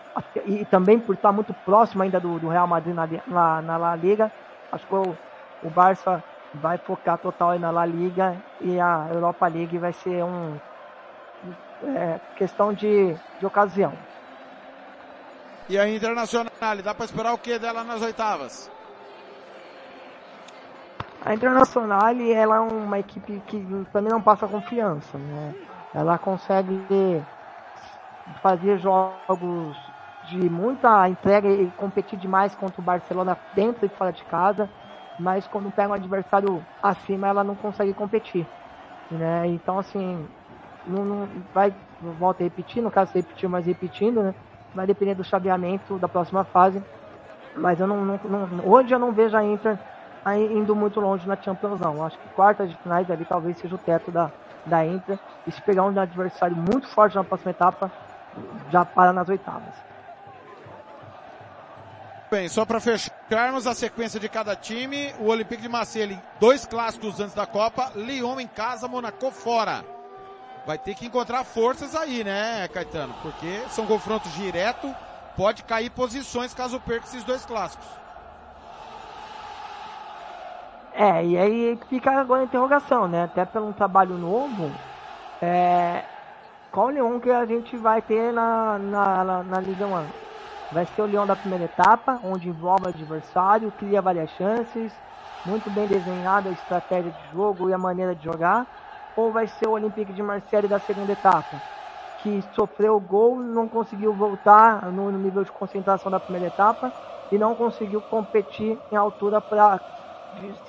e 0.46 0.64
também 0.64 0.98
por 0.98 1.14
estar 1.14 1.32
muito 1.32 1.52
próximo 1.64 2.02
ainda 2.02 2.18
do, 2.20 2.38
do 2.38 2.48
Real 2.48 2.66
Madrid 2.66 2.94
na, 2.94 3.08
na, 3.26 3.62
na 3.62 3.76
La 3.76 3.96
Liga, 3.96 4.30
acho 4.70 4.86
que 4.86 4.94
o, 4.94 5.16
o 5.62 5.70
Barça 5.70 6.22
vai 6.54 6.78
focar 6.78 7.18
total 7.18 7.50
aí 7.50 7.58
na 7.58 7.70
La 7.70 7.86
Liga 7.86 8.36
e 8.60 8.78
a 8.78 9.08
Europa 9.12 9.46
League 9.48 9.78
vai 9.78 9.92
ser 9.92 10.22
um 10.24 10.58
é, 11.84 12.20
questão 12.36 12.72
de, 12.72 13.14
de 13.38 13.46
ocasião. 13.46 13.92
E 15.68 15.78
a 15.78 15.88
Internacional, 15.88 16.52
dá 16.82 16.94
para 16.94 17.04
esperar 17.04 17.32
o 17.32 17.38
que 17.38 17.58
dela 17.58 17.84
nas 17.84 18.02
oitavas? 18.02 18.70
A 21.24 21.34
Internacional 21.34 22.08
ela 22.08 22.56
é 22.56 22.60
uma 22.60 22.98
equipe 22.98 23.40
que 23.46 23.86
também 23.92 24.12
não 24.12 24.20
passa 24.20 24.48
confiança, 24.48 25.16
né? 25.16 25.54
Ela 25.94 26.18
consegue 26.18 27.22
fazer 28.42 28.78
jogos 28.78 29.76
de 30.28 30.50
muita 30.50 31.08
entrega 31.08 31.48
e 31.48 31.70
competir 31.72 32.18
demais 32.18 32.54
contra 32.54 32.80
o 32.80 32.84
Barcelona 32.84 33.36
dentro 33.54 33.86
e 33.86 33.88
fora 33.88 34.12
de 34.12 34.24
casa, 34.24 34.68
mas 35.18 35.46
quando 35.46 35.70
pega 35.70 35.90
um 35.90 35.94
adversário 35.94 36.64
acima 36.82 37.28
ela 37.28 37.44
não 37.44 37.54
consegue 37.54 37.94
competir, 37.94 38.46
né? 39.10 39.46
Então 39.48 39.78
assim, 39.78 40.26
não, 40.86 41.04
não 41.04 41.28
vai 41.52 41.74
volta 42.00 42.42
a 42.42 42.44
repetir, 42.44 42.82
no 42.82 42.90
caso 42.90 43.12
repetiu, 43.14 43.48
mas 43.48 43.66
repetindo, 43.66 44.22
né? 44.22 44.34
Vai 44.74 44.86
depender 44.86 45.14
do 45.14 45.24
chaveamento 45.24 45.98
da 45.98 46.08
próxima 46.08 46.44
fase, 46.44 46.82
mas 47.56 47.78
eu 47.78 47.86
não, 47.86 48.04
não, 48.04 48.18
não 48.48 48.68
hoje 48.68 48.94
eu 48.94 48.98
não 48.98 49.12
vejo 49.12 49.36
a 49.36 49.44
Inter 49.44 49.78
indo 50.30 50.74
muito 50.74 51.00
longe 51.00 51.26
na 51.26 51.36
Champions 51.36 51.80
não. 51.80 52.02
Acho 52.04 52.18
que 52.18 52.28
quartas 52.30 52.70
de 52.70 52.76
finais 52.76 53.10
ali 53.10 53.24
talvez 53.24 53.58
seja 53.58 53.74
o 53.74 53.78
teto 53.78 54.10
da, 54.12 54.30
da 54.64 54.86
Inter. 54.86 55.18
E 55.46 55.50
se 55.50 55.60
pegar 55.60 55.84
um 55.84 55.98
adversário 55.98 56.56
muito 56.56 56.86
forte 56.88 57.16
na 57.16 57.24
próxima 57.24 57.50
etapa, 57.50 57.90
já 58.70 58.84
para 58.84 59.12
nas 59.12 59.28
oitavas. 59.28 59.91
Bem, 62.32 62.48
só 62.48 62.64
para 62.64 62.80
fecharmos 62.80 63.66
a 63.66 63.74
sequência 63.74 64.18
de 64.18 64.26
cada 64.26 64.56
time, 64.56 65.12
o 65.20 65.26
Olympique 65.26 65.60
de 65.60 65.68
Marseille, 65.68 66.18
dois 66.40 66.64
clássicos 66.64 67.20
antes 67.20 67.34
da 67.34 67.44
Copa, 67.44 67.92
Lyon 67.94 68.40
em 68.40 68.46
casa, 68.46 68.88
Monaco 68.88 69.30
fora. 69.30 69.84
Vai 70.66 70.78
ter 70.78 70.94
que 70.94 71.04
encontrar 71.04 71.44
forças 71.44 71.94
aí, 71.94 72.24
né, 72.24 72.66
Caetano? 72.68 73.12
Porque 73.20 73.60
são 73.68 73.84
confrontos 73.84 74.32
direto, 74.32 74.94
pode 75.36 75.62
cair 75.64 75.90
posições 75.90 76.54
caso 76.54 76.80
perca 76.80 77.04
esses 77.04 77.22
dois 77.22 77.44
clássicos. 77.44 77.86
É, 80.94 81.22
e 81.26 81.36
aí 81.36 81.78
fica 81.90 82.12
agora 82.12 82.40
a 82.40 82.44
interrogação, 82.44 83.06
né? 83.06 83.24
Até 83.24 83.44
pelo 83.44 83.74
trabalho 83.74 84.16
novo, 84.16 84.72
é, 85.42 86.02
qual 86.70 86.88
Leão 86.88 87.20
que 87.20 87.30
a 87.30 87.44
gente 87.44 87.76
vai 87.76 88.00
ter 88.00 88.32
na, 88.32 88.78
na, 88.78 89.22
na, 89.22 89.42
na 89.42 89.60
Liga 89.60 89.86
1? 89.86 90.31
Vai 90.72 90.86
ser 90.86 91.02
o 91.02 91.04
Leão 91.04 91.26
da 91.26 91.36
primeira 91.36 91.66
etapa, 91.66 92.18
onde 92.24 92.48
envolve 92.48 92.86
o 92.86 92.88
adversário, 92.88 93.70
cria 93.72 94.00
várias 94.00 94.30
chances, 94.30 94.90
muito 95.44 95.68
bem 95.68 95.86
desenhada 95.86 96.48
a 96.48 96.52
estratégia 96.52 97.12
de 97.12 97.22
jogo 97.28 97.68
e 97.68 97.74
a 97.74 97.78
maneira 97.78 98.14
de 98.14 98.24
jogar, 98.24 98.66
ou 99.14 99.30
vai 99.30 99.46
ser 99.46 99.68
o 99.68 99.72
Olympique 99.72 100.14
de 100.14 100.22
Marseille 100.22 100.66
da 100.66 100.78
segunda 100.78 101.12
etapa, 101.12 101.60
que 102.16 102.40
sofreu 102.54 102.98
gol, 102.98 103.38
não 103.38 103.68
conseguiu 103.68 104.14
voltar 104.14 104.90
no 104.90 105.10
nível 105.10 105.44
de 105.44 105.52
concentração 105.52 106.10
da 106.10 106.18
primeira 106.18 106.46
etapa 106.46 106.90
e 107.30 107.36
não 107.36 107.54
conseguiu 107.54 108.00
competir 108.00 108.78
em 108.90 108.96
altura 108.96 109.42
para 109.42 109.78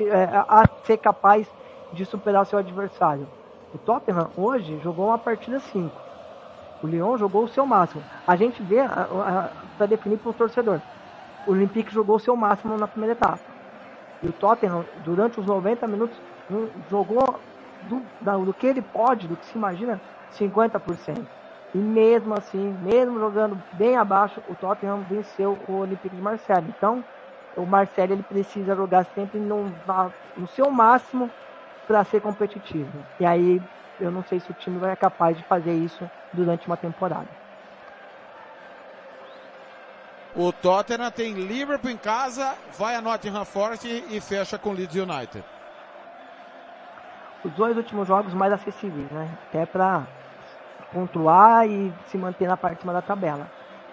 é, 0.02 0.86
ser 0.86 0.98
capaz 0.98 1.48
de 1.94 2.06
superar 2.06 2.46
seu 2.46 2.60
adversário. 2.60 3.26
O 3.74 3.78
Tottenham 3.78 4.30
hoje 4.36 4.78
jogou 4.80 5.06
uma 5.08 5.18
partida 5.18 5.62
5. 5.62 6.03
O 6.84 6.88
Lyon 6.88 7.18
jogou 7.18 7.46
o 7.46 7.48
seu 7.48 7.66
máximo. 7.66 8.04
A 8.28 8.36
gente 8.36 8.62
vê 8.62 8.80
para 9.78 9.86
definir 9.88 10.18
para 10.18 10.30
o 10.30 10.34
torcedor. 10.34 10.82
O 11.48 11.52
Olympique 11.52 11.94
jogou 11.94 12.18
o 12.18 12.20
seu 12.20 12.36
máximo 12.36 12.78
na 12.78 12.88
primeira 12.88 13.14
etapa. 13.14 13.40
E 14.22 14.28
o 14.28 14.34
Tottenham, 14.34 14.86
durante 15.06 15.40
os 15.40 15.46
90 15.46 15.88
minutos, 15.88 16.18
jogou 16.90 17.40
do, 17.84 18.02
do 18.46 18.54
que 18.54 18.68
ele 18.68 18.82
pode, 18.82 19.28
do 19.28 19.38
que 19.38 19.46
se 19.46 19.58
imagina, 19.58 20.00
50%. 20.38 21.26
E 21.74 21.78
mesmo 21.78 22.34
assim, 22.34 22.78
mesmo 22.82 23.18
jogando 23.18 23.58
bem 23.74 23.96
abaixo, 23.96 24.42
o 24.50 24.56
Tottenham 24.56 25.06
venceu 25.10 25.58
o 25.68 25.80
Olympique 25.80 26.16
de 26.16 26.22
Marseille. 26.22 26.74
Então, 26.78 27.04
o 27.56 27.66
Marcelo 27.66 28.14
ele 28.14 28.24
precisa 28.24 28.76
jogar 28.76 29.06
sempre 29.16 29.40
no, 29.40 29.72
no 30.36 30.48
seu 30.48 30.70
máximo 30.70 31.30
para 31.88 32.04
ser 32.04 32.22
competitivo. 32.22 32.92
E 33.20 33.26
aí 33.26 33.62
eu 34.04 34.12
não 34.12 34.24
sei 34.24 34.40
se 34.40 34.52
o 34.52 34.54
time 34.54 34.78
vai 34.78 34.92
ser 34.92 34.98
capaz 34.98 35.38
de 35.38 35.44
fazer 35.44 35.74
isso 35.74 36.10
durante 36.32 36.68
uma 36.68 36.78
temporada. 36.78 37.28
O 40.36 40.52
Tottenham 40.52 41.12
tem 41.12 41.34
Liverpool 41.34 41.92
em 41.92 41.98
casa, 41.98 42.56
vai 42.78 42.96
a 42.96 43.02
Nottingham 43.02 43.46
Forest 43.46 43.88
e 43.88 44.20
fecha 44.20 44.58
com 44.58 44.72
Leeds 44.72 44.96
United. 44.96 45.44
os 47.44 47.52
dois 47.54 47.76
últimos 47.76 48.08
jogos 48.08 48.34
mais 48.34 48.54
acessíveis, 48.54 49.10
né? 49.12 49.30
Até 49.50 49.66
para 49.66 50.04
pontuar 50.92 51.68
e 51.68 51.94
se 52.08 52.18
manter 52.18 52.48
na 52.48 52.56
parte 52.56 52.76
de 52.76 52.82
cima 52.82 52.94
da 52.94 53.02
tabela. 53.02 53.48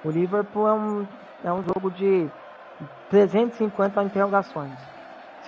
O 0.05 0.11
Liverpool 0.11 0.69
é 0.69 0.73
um, 0.73 1.07
é 1.45 1.53
um 1.53 1.63
jogo 1.65 1.91
de 1.91 2.31
350 3.11 4.03
interrogações. 4.05 4.79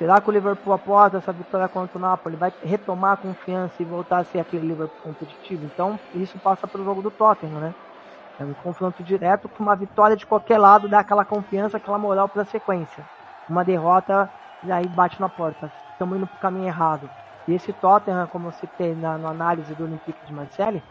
Será 0.03 0.21
que 0.21 0.29
o 0.29 0.33
Liverpool, 0.33 0.73
após 0.73 1.15
essa 1.15 1.33
vitória 1.33 1.69
contra 1.69 1.97
o 1.97 2.01
Napoli, 2.01 2.35
vai 2.35 2.53
retomar 2.65 3.13
a 3.13 3.17
confiança 3.17 3.81
e 3.81 3.85
voltar 3.85 4.19
a 4.19 4.25
ser 4.25 4.41
aquele 4.41 4.67
Liverpool 4.67 5.01
competitivo? 5.01 5.65
Então, 5.65 5.97
isso 6.13 6.37
passa 6.41 6.67
pelo 6.67 6.85
jogo 6.85 7.01
do 7.01 7.09
Tottenham, 7.09 7.61
né? 7.61 7.73
É 8.41 8.43
um 8.43 8.53
confronto 8.53 9.01
direto 9.01 9.49
com 9.49 9.63
uma 9.63 9.77
vitória 9.77 10.17
de 10.17 10.27
qualquer 10.27 10.59
lado 10.59 10.89
dá 10.89 10.99
aquela 10.99 11.25
confiança, 11.25 11.77
aquela 11.77 11.99
moral 11.99 12.29
para 12.29 12.43
a 12.43 12.45
sequência. 12.45 13.05
Uma 13.49 13.65
derrota 13.65 14.29
e 14.65 14.73
aí 14.73 14.89
bate 14.89 15.21
na 15.21 15.29
porta. 15.29 15.71
Estamos 15.93 16.17
indo 16.17 16.27
para 16.27 16.37
o 16.37 16.41
caminho 16.41 16.67
errado. 16.67 17.09
E 17.47 17.55
esse 17.55 17.73
Tottenham, 17.73 18.27
como 18.27 18.49
eu 18.49 18.53
citei 18.55 18.97
na, 18.97 19.17
na 19.17 19.29
análise 19.29 19.73
do 19.73 19.85
Olympique 19.85 20.27
de 20.27 20.33
Marseille, 20.33 20.83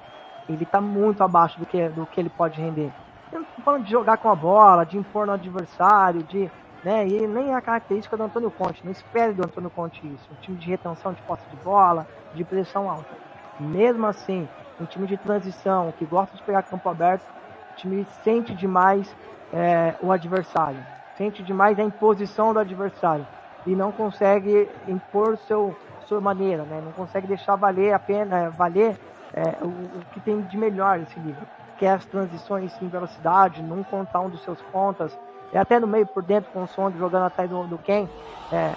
ele 0.48 0.64
está 0.64 0.80
muito 0.80 1.22
abaixo 1.22 1.60
do 1.60 1.66
que, 1.66 1.90
do 1.90 2.06
que 2.06 2.18
ele 2.18 2.30
pode 2.30 2.62
render. 2.62 2.94
Eu 3.30 3.42
não 3.42 3.48
estou 3.50 3.66
falando 3.66 3.84
de 3.84 3.92
jogar 3.92 4.16
com 4.16 4.30
a 4.30 4.36
bola, 4.36 4.86
de 4.86 4.98
impor 4.98 5.28
no 5.28 5.34
adversário, 5.34 6.24
de. 6.24 6.50
Né, 6.84 7.08
e 7.08 7.28
nem 7.28 7.52
é 7.52 7.56
a 7.56 7.62
característica 7.62 8.18
do 8.18 8.24
Antônio 8.24 8.50
Conte. 8.50 8.84
Não 8.84 8.92
espere 8.92 9.34
do 9.34 9.46
Antônio 9.46 9.70
Conte 9.70 10.00
isso. 10.06 10.28
Um 10.32 10.42
time 10.42 10.58
de 10.58 10.68
retenção 10.68 11.14
de 11.14 11.22
posse 11.22 11.48
de 11.50 11.56
bola, 11.58 12.08
de 12.34 12.44
pressão 12.44 12.90
alta. 12.90 13.16
Mesmo 13.60 14.08
assim, 14.08 14.48
um 14.80 14.86
time 14.86 15.06
de 15.06 15.16
transição 15.16 15.94
que 15.98 16.06
gosta 16.06 16.36
de 16.36 16.42
pegar 16.42 16.64
campo 16.64 16.90
aberto, 16.90 17.24
o 17.72 17.76
time 17.76 18.06
sente 18.24 18.56
demais 18.56 19.16
é, 19.54 19.96
o 20.02 20.12
adversário, 20.12 20.84
sente 21.18 21.44
demais 21.44 21.78
a 21.78 21.84
imposição 21.84 22.54
do 22.54 22.60
adversário 22.60 23.28
e 23.66 23.76
não 23.76 23.92
consegue 23.92 24.68
impor 24.88 25.38
seu 25.38 25.76
sua 26.08 26.20
maneira, 26.20 26.64
né? 26.64 26.82
Não 26.84 26.92
consegue 26.92 27.26
deixar 27.26 27.56
valer 27.56 27.94
a 27.94 28.00
pena, 28.00 28.50
valer 28.50 29.00
é, 29.34 29.64
o, 29.64 29.68
o, 29.68 30.02
que 30.12 30.20
tem 30.20 30.42
de 30.42 30.58
melhor 30.58 31.00
esse 31.00 31.18
livro, 31.20 31.48
que 31.78 31.86
é 31.86 31.92
as 31.92 32.06
transições 32.06 32.74
em 32.82 32.88
velocidade, 32.90 33.64
não 33.64 33.82
contar 33.82 34.20
um 34.20 34.30
dos 34.30 34.44
seus 34.44 34.62
pontas, 34.64 35.14
e 35.14 35.31
até 35.58 35.80
no 35.80 35.88
meio 35.88 36.06
por 36.08 36.24
dentro 36.24 36.52
com 36.52 36.64
o 36.64 36.68
som 36.68 36.92
jogando 36.92 37.24
atrás 37.24 37.50
do, 37.50 37.68
do 37.68 37.78
Ken, 37.80 38.08
é, 38.52 38.76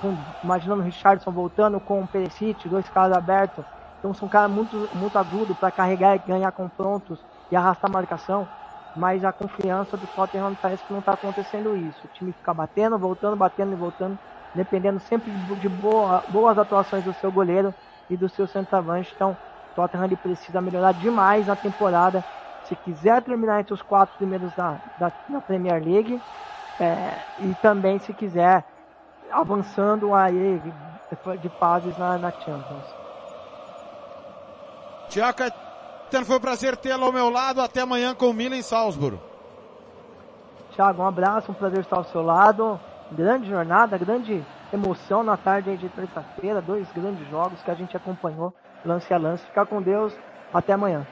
com, 0.00 0.24
imaginando 0.42 0.82
o 0.82 0.84
Richardson 0.84 1.32
voltando 1.32 1.80
com 1.80 2.02
o 2.02 2.08
Perisic, 2.08 2.68
dois 2.68 2.88
caras 2.88 3.16
abertos, 3.16 3.64
então 3.98 4.12
são 4.12 4.28
caras 4.28 4.50
muito, 4.54 4.90
muito 4.94 5.16
agudos 5.16 5.56
para 5.56 5.70
carregar 5.72 6.14
e 6.16 6.18
ganhar 6.18 6.52
confrontos 6.52 7.24
e 7.50 7.56
arrastar 7.56 7.90
a 7.90 7.94
marcação, 7.94 8.48
mas 8.94 9.24
a 9.24 9.32
confiança 9.32 9.96
do 9.96 10.06
Tottenham 10.06 10.54
parece 10.54 10.84
que 10.84 10.92
não 10.92 11.00
está 11.00 11.12
acontecendo 11.14 11.76
isso. 11.76 12.06
O 12.06 12.08
time 12.08 12.32
fica 12.32 12.52
batendo, 12.54 12.98
voltando, 12.98 13.36
batendo 13.36 13.72
e 13.72 13.76
voltando, 13.76 14.18
dependendo 14.54 15.00
sempre 15.00 15.32
de 15.32 15.68
boa, 15.68 16.24
boas 16.28 16.58
atuações 16.58 17.02
do 17.02 17.12
seu 17.12 17.32
goleiro 17.32 17.74
e 18.08 18.16
do 18.16 18.28
seu 18.28 18.46
centroavante. 18.46 19.12
Então, 19.14 19.32
o 19.32 19.74
Tottenham 19.74 20.04
ele 20.04 20.16
precisa 20.16 20.60
melhorar 20.60 20.92
demais 20.92 21.46
na 21.46 21.56
temporada 21.56 22.24
se 22.64 22.76
quiser 22.76 23.22
terminar 23.22 23.60
entre 23.60 23.74
os 23.74 23.82
quatro 23.82 24.16
primeiros 24.16 24.52
da, 24.54 24.78
da, 24.98 25.12
da 25.28 25.40
Premier 25.40 25.82
League 25.82 26.20
é, 26.80 27.18
e 27.40 27.54
também 27.56 27.98
se 27.98 28.12
quiser 28.12 28.64
avançando 29.30 30.14
aí 30.14 30.60
de 31.40 31.48
fases 31.60 31.96
na, 31.98 32.18
na 32.18 32.30
Champions. 32.30 33.04
Tiago 35.08 35.38
foi 36.24 36.36
um 36.36 36.40
prazer 36.40 36.76
tê-lo 36.76 37.04
ao 37.04 37.12
meu 37.12 37.28
lado. 37.28 37.60
Até 37.60 37.80
amanhã 37.80 38.14
com 38.14 38.30
o 38.30 38.34
Milan 38.34 38.56
em 38.56 38.62
Salzburgo. 38.62 39.20
Tiago, 40.72 41.02
um 41.02 41.06
abraço, 41.06 41.50
um 41.50 41.54
prazer 41.54 41.80
estar 41.80 41.96
ao 41.96 42.04
seu 42.04 42.22
lado. 42.22 42.80
Grande 43.12 43.48
jornada, 43.48 43.98
grande 43.98 44.44
emoção 44.72 45.22
na 45.22 45.36
tarde 45.36 45.76
de 45.76 45.88
terça-feira. 45.88 46.60
Dois 46.60 46.90
grandes 46.92 47.28
jogos 47.28 47.60
que 47.62 47.70
a 47.70 47.74
gente 47.74 47.96
acompanhou 47.96 48.52
lance 48.84 49.12
a 49.12 49.18
lance. 49.18 49.44
Ficar 49.46 49.66
com 49.66 49.80
Deus. 49.80 50.14
Até 50.52 50.72
amanhã. 50.72 51.06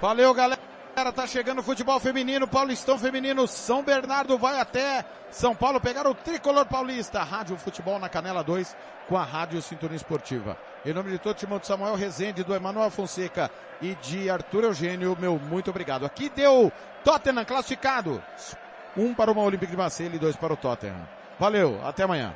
Valeu, 0.00 0.32
galera. 0.32 0.68
Tá 1.14 1.28
chegando 1.28 1.60
o 1.60 1.62
futebol 1.62 2.00
feminino, 2.00 2.48
Paulistão 2.48 2.98
feminino, 2.98 3.46
São 3.46 3.84
Bernardo 3.84 4.36
vai 4.36 4.58
até 4.58 5.04
São 5.30 5.54
Paulo 5.54 5.80
pegar 5.80 6.08
o 6.08 6.14
tricolor 6.14 6.66
paulista. 6.66 7.22
Rádio 7.22 7.56
Futebol 7.56 8.00
na 8.00 8.08
Canela 8.08 8.42
2 8.42 8.76
com 9.08 9.16
a 9.16 9.22
Rádio 9.22 9.62
Sintonia 9.62 9.96
Esportiva. 9.96 10.58
Em 10.84 10.92
nome 10.92 11.12
de 11.12 11.18
todo 11.18 11.36
o 11.36 11.38
time 11.38 11.56
de 11.60 11.68
Samuel 11.68 11.94
Rezende, 11.94 12.42
do 12.42 12.52
Emanuel 12.52 12.90
Fonseca 12.90 13.48
e 13.80 13.94
de 13.96 14.28
Arthur 14.28 14.64
Eugênio, 14.64 15.16
meu 15.20 15.38
muito 15.38 15.70
obrigado. 15.70 16.04
Aqui 16.04 16.28
deu 16.28 16.72
Tottenham 17.04 17.44
classificado. 17.44 18.20
Um 18.96 19.14
para 19.14 19.30
o 19.30 19.38
Olympique 19.38 19.70
de 19.70 19.78
Marseille 19.78 20.16
e 20.16 20.18
dois 20.18 20.34
para 20.34 20.52
o 20.52 20.56
Tottenham. 20.56 21.08
Valeu, 21.38 21.80
até 21.84 22.02
amanhã. 22.02 22.34